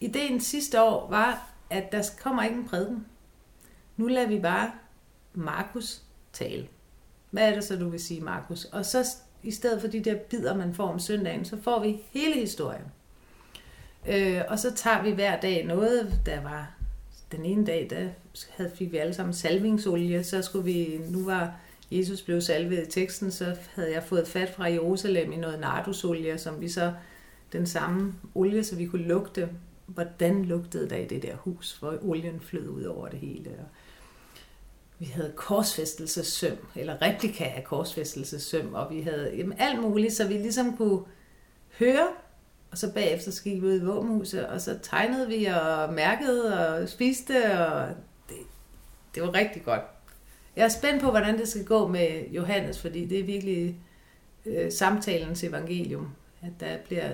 Ideen 0.00 0.40
sidste 0.40 0.82
år 0.82 1.10
var, 1.10 1.53
at 1.70 1.92
der 1.92 2.10
kommer 2.22 2.42
ikke 2.42 2.56
en 2.56 2.68
prædiken. 2.68 3.06
Nu 3.96 4.06
lader 4.06 4.28
vi 4.28 4.38
bare 4.38 4.72
Markus 5.34 6.02
tale. 6.32 6.68
Hvad 7.30 7.48
er 7.48 7.54
det 7.54 7.64
så, 7.64 7.76
du 7.76 7.88
vil 7.88 8.00
sige, 8.00 8.20
Markus? 8.20 8.64
Og 8.64 8.86
så 8.86 9.06
i 9.42 9.50
stedet 9.50 9.80
for 9.80 9.88
de 9.88 10.00
der 10.00 10.14
bidder, 10.14 10.56
man 10.56 10.74
får 10.74 10.88
om 10.88 10.98
søndagen, 10.98 11.44
så 11.44 11.62
får 11.62 11.82
vi 11.82 12.02
hele 12.10 12.34
historien. 12.34 12.84
Øh, 14.08 14.42
og 14.48 14.58
så 14.58 14.74
tager 14.74 15.02
vi 15.02 15.10
hver 15.10 15.40
dag 15.40 15.66
noget, 15.66 16.20
der 16.26 16.40
var 16.40 16.74
den 17.32 17.44
ene 17.44 17.66
dag, 17.66 17.86
der 17.90 18.08
havde, 18.50 18.70
fik 18.74 18.92
vi 18.92 18.96
alle 18.96 19.14
sammen 19.14 19.34
salvingsolie, 19.34 20.24
så 20.24 20.42
skulle 20.42 20.64
vi, 20.64 21.00
nu 21.08 21.24
var 21.24 21.56
Jesus 21.90 22.22
blev 22.22 22.40
salvet 22.40 22.86
i 22.86 22.90
teksten, 22.90 23.30
så 23.30 23.56
havde 23.74 23.92
jeg 23.92 24.02
fået 24.02 24.28
fat 24.28 24.50
fra 24.50 24.64
Jerusalem 24.64 25.32
i 25.32 25.36
noget 25.36 25.60
nardusolie, 25.60 26.38
som 26.38 26.60
vi 26.60 26.68
så, 26.68 26.92
den 27.52 27.66
samme 27.66 28.14
olie, 28.34 28.64
så 28.64 28.76
vi 28.76 28.86
kunne 28.86 29.08
lugte, 29.08 29.48
hvordan 29.86 30.44
lugtede 30.44 30.90
der 30.90 30.96
i 30.96 31.06
det 31.06 31.22
der 31.22 31.36
hus, 31.36 31.76
hvor 31.80 31.98
olien 32.02 32.40
flød 32.40 32.68
ud 32.68 32.82
over 32.82 33.08
det 33.08 33.18
hele. 33.18 33.50
Og 33.50 33.66
vi 34.98 35.04
havde 35.04 35.32
korsfæstelsessøm, 35.36 36.56
eller 36.76 37.02
replika 37.02 37.44
af 37.44 37.64
korsfæstelsessøm, 37.64 38.74
og 38.74 38.90
vi 38.90 39.00
havde 39.00 39.34
jamen, 39.36 39.58
alt 39.58 39.80
muligt, 39.80 40.12
så 40.12 40.28
vi 40.28 40.34
ligesom 40.34 40.76
kunne 40.76 41.02
høre, 41.78 42.08
og 42.70 42.78
så 42.78 42.92
bagefter 42.92 43.30
så 43.30 43.42
gik 43.42 43.62
vi 43.62 43.66
ud 43.66 43.80
i 43.80 43.84
våbenhuset, 43.84 44.46
og 44.46 44.60
så 44.60 44.78
tegnede 44.82 45.28
vi 45.28 45.44
og 45.44 45.92
mærkede 45.92 46.68
og 46.68 46.88
spiste, 46.88 47.58
og 47.58 47.88
det, 48.28 48.36
det 49.14 49.22
var 49.22 49.34
rigtig 49.34 49.62
godt. 49.64 49.82
Jeg 50.56 50.64
er 50.64 50.68
spændt 50.68 51.02
på, 51.02 51.10
hvordan 51.10 51.38
det 51.38 51.48
skal 51.48 51.64
gå 51.64 51.88
med 51.88 52.24
Johannes, 52.30 52.80
fordi 52.80 53.06
det 53.06 53.20
er 53.20 53.24
virkelig 53.24 53.76
øh, 54.46 54.72
samtalens 54.72 55.44
evangelium. 55.44 56.08
At 56.42 56.52
der 56.60 56.76
bliver, 56.84 57.12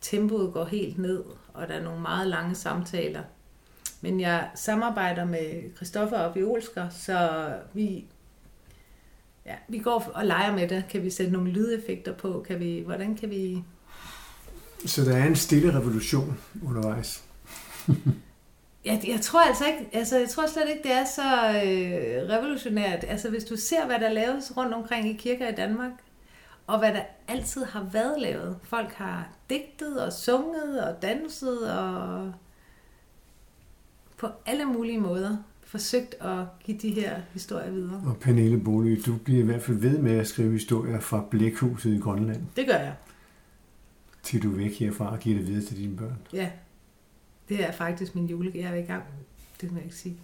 tempoet 0.00 0.52
går 0.52 0.64
helt 0.64 0.98
ned, 0.98 1.24
og 1.56 1.68
der 1.68 1.74
er 1.74 1.82
nogle 1.82 2.00
meget 2.00 2.28
lange 2.28 2.54
samtaler. 2.54 3.22
Men 4.00 4.20
jeg 4.20 4.48
samarbejder 4.54 5.24
med 5.24 5.76
Christoffer 5.76 6.18
og 6.18 6.36
Olsker, 6.36 6.88
så 6.88 7.48
vi, 7.72 8.04
ja, 9.46 9.54
vi 9.68 9.78
går 9.78 10.10
og 10.14 10.26
leger 10.26 10.52
med 10.52 10.68
det. 10.68 10.84
Kan 10.90 11.02
vi 11.02 11.10
sætte 11.10 11.32
nogle 11.32 11.50
lydeffekter 11.50 12.12
på? 12.12 12.44
Kan 12.48 12.60
vi, 12.60 12.82
hvordan 12.84 13.16
kan 13.16 13.30
vi... 13.30 13.62
Så 14.86 15.04
der 15.04 15.16
er 15.16 15.24
en 15.24 15.36
stille 15.36 15.74
revolution 15.78 16.40
undervejs. 16.64 17.24
Jeg, 18.84 19.00
jeg 19.06 19.20
tror 19.20 19.40
altså 19.40 19.64
ikke, 19.66 19.88
altså 19.92 20.18
jeg 20.18 20.28
tror 20.28 20.46
slet 20.46 20.68
ikke, 20.68 20.82
det 20.82 20.92
er 20.92 21.04
så 21.04 21.22
øh, 21.64 22.28
revolutionært. 22.28 23.04
Altså 23.08 23.30
hvis 23.30 23.44
du 23.44 23.56
ser, 23.56 23.86
hvad 23.86 23.98
der 23.98 24.08
laves 24.08 24.56
rundt 24.56 24.74
omkring 24.74 25.08
i 25.08 25.12
kirker 25.12 25.48
i 25.48 25.54
Danmark, 25.54 25.90
og 26.66 26.78
hvad 26.78 26.92
der 26.94 27.02
altid 27.28 27.64
har 27.64 27.88
været 27.92 28.20
lavet. 28.20 28.56
Folk 28.62 28.92
har 28.92 29.28
digtet 29.50 30.02
og 30.04 30.12
sunget 30.12 30.84
og 30.84 31.02
danset 31.02 31.72
og 31.78 32.32
på 34.16 34.26
alle 34.46 34.64
mulige 34.64 34.98
måder 35.00 35.36
forsøgt 35.64 36.14
at 36.20 36.44
give 36.64 36.78
de 36.78 36.90
her 36.90 37.20
historier 37.32 37.70
videre. 37.70 38.02
Og 38.06 38.16
Pernille 38.16 38.60
Bolig, 38.60 39.06
du 39.06 39.16
bliver 39.16 39.40
i 39.42 39.46
hvert 39.46 39.62
fald 39.62 39.76
ved 39.76 39.98
med 39.98 40.18
at 40.18 40.26
skrive 40.26 40.52
historier 40.52 41.00
fra 41.00 41.24
Blækhuset 41.30 41.94
i 41.94 41.98
Grønland, 41.98 42.42
Det 42.56 42.66
gør 42.66 42.76
jeg. 42.76 42.94
til 44.22 44.42
du 44.42 44.52
er 44.52 44.56
væk 44.56 44.78
herfra 44.78 45.12
og 45.12 45.18
giver 45.18 45.38
det 45.38 45.46
videre 45.48 45.64
til 45.64 45.76
dine 45.76 45.96
børn. 45.96 46.18
Ja. 46.32 46.50
Det 47.48 47.64
er 47.64 47.72
faktisk 47.72 48.14
min 48.14 48.26
julegave. 48.26 48.64
Jeg 48.64 48.72
er 48.78 48.82
i 48.82 48.86
gang 48.86 49.02
Det 49.60 49.70
må 49.70 49.76
jeg 49.76 49.84
ikke 49.84 49.96
sige. 49.96 50.16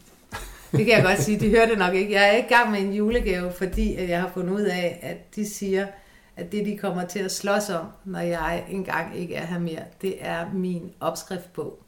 Det 0.73 0.85
kan 0.87 0.89
jeg 0.89 1.03
godt 1.05 1.19
sige. 1.23 1.41
De 1.41 1.51
hører 1.51 1.67
det 1.69 1.79
nok 1.79 1.95
ikke. 1.95 2.13
Jeg 2.13 2.29
er 2.29 2.33
ikke 2.33 2.49
i 2.51 2.53
gang 2.55 2.71
med 2.71 2.81
en 2.81 2.93
julegave, 2.93 3.53
fordi 3.53 3.95
jeg 4.01 4.21
har 4.21 4.31
fundet 4.35 4.53
ud 4.55 4.61
af, 4.61 4.99
at 5.03 5.35
de 5.37 5.49
siger, 5.49 5.87
at 6.37 6.53
det, 6.53 6.67
de 6.67 6.79
kommer 6.79 7.05
til 7.05 7.19
at 7.19 7.33
slås 7.33 7.71
om, 7.71 7.87
når 8.05 8.21
jeg 8.21 8.65
engang 8.69 9.17
ikke 9.17 9.35
er 9.35 9.47
her 9.47 9.59
mere, 9.59 9.85
det 10.03 10.15
er 10.21 10.53
min 10.53 10.93
opskriftbog, 11.01 11.79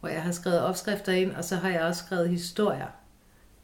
hvor 0.00 0.08
jeg 0.08 0.22
har 0.22 0.32
skrevet 0.32 0.60
opskrifter 0.60 1.12
ind, 1.12 1.32
og 1.32 1.44
så 1.44 1.56
har 1.56 1.70
jeg 1.70 1.80
også 1.80 2.04
skrevet 2.04 2.28
historier. 2.28 2.86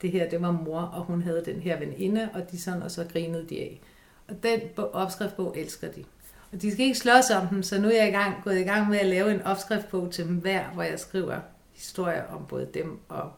Det 0.02 0.10
her, 0.10 0.30
det 0.30 0.42
var 0.42 0.50
mor, 0.50 0.80
og 0.80 1.02
hun 1.02 1.22
havde 1.22 1.42
den 1.44 1.60
her 1.60 1.78
veninde, 1.78 2.28
og 2.34 2.50
de 2.50 2.60
sådan, 2.60 2.82
og 2.82 2.90
så 2.90 3.04
grinede 3.12 3.46
de 3.48 3.60
af. 3.60 3.80
Og 4.28 4.42
den 4.42 4.60
opskriftbog 4.92 5.54
elsker 5.58 5.88
de. 5.88 6.04
Og 6.52 6.62
de 6.62 6.72
skal 6.72 6.84
ikke 6.84 6.98
slås 6.98 7.30
om 7.30 7.48
den, 7.48 7.62
så 7.62 7.80
nu 7.80 7.88
er 7.88 7.96
jeg 7.96 8.08
i 8.08 8.12
gang, 8.12 8.34
gået 8.44 8.58
i 8.58 8.62
gang 8.62 8.88
med 8.88 8.98
at 8.98 9.06
lave 9.06 9.34
en 9.34 9.42
opskriftbog 9.42 10.10
til 10.10 10.24
dem 10.24 10.36
hver, 10.36 10.64
hvor 10.68 10.82
jeg 10.82 11.00
skriver 11.00 11.40
historier 11.72 12.22
om 12.24 12.46
både 12.48 12.68
dem 12.74 12.98
og 13.08 13.32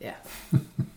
ja. 0.00 0.12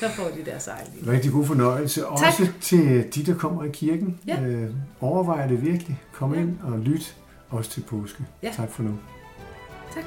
Så 0.00 0.08
får 0.08 0.24
de 0.24 0.50
deres 0.50 0.66
egen 0.68 0.86
liv. 0.94 1.10
Rigtig 1.12 1.32
god 1.32 1.44
fornøjelse. 1.46 2.00
Tak. 2.00 2.10
Også 2.10 2.48
til 2.60 3.14
de, 3.14 3.26
der 3.26 3.34
kommer 3.34 3.64
i 3.64 3.68
kirken. 3.72 4.20
Ja. 4.26 4.42
Øh, 4.42 4.70
overvej 5.00 5.46
det 5.46 5.62
virkelig. 5.62 6.00
Kom 6.12 6.34
ja. 6.34 6.40
ind 6.40 6.58
og 6.62 6.78
lyt 6.78 7.16
også 7.50 7.70
til 7.70 7.80
påske. 7.80 8.24
Ja. 8.42 8.52
Tak 8.56 8.70
for 8.70 8.82
nu. 8.82 8.98
Tak. 9.94 10.04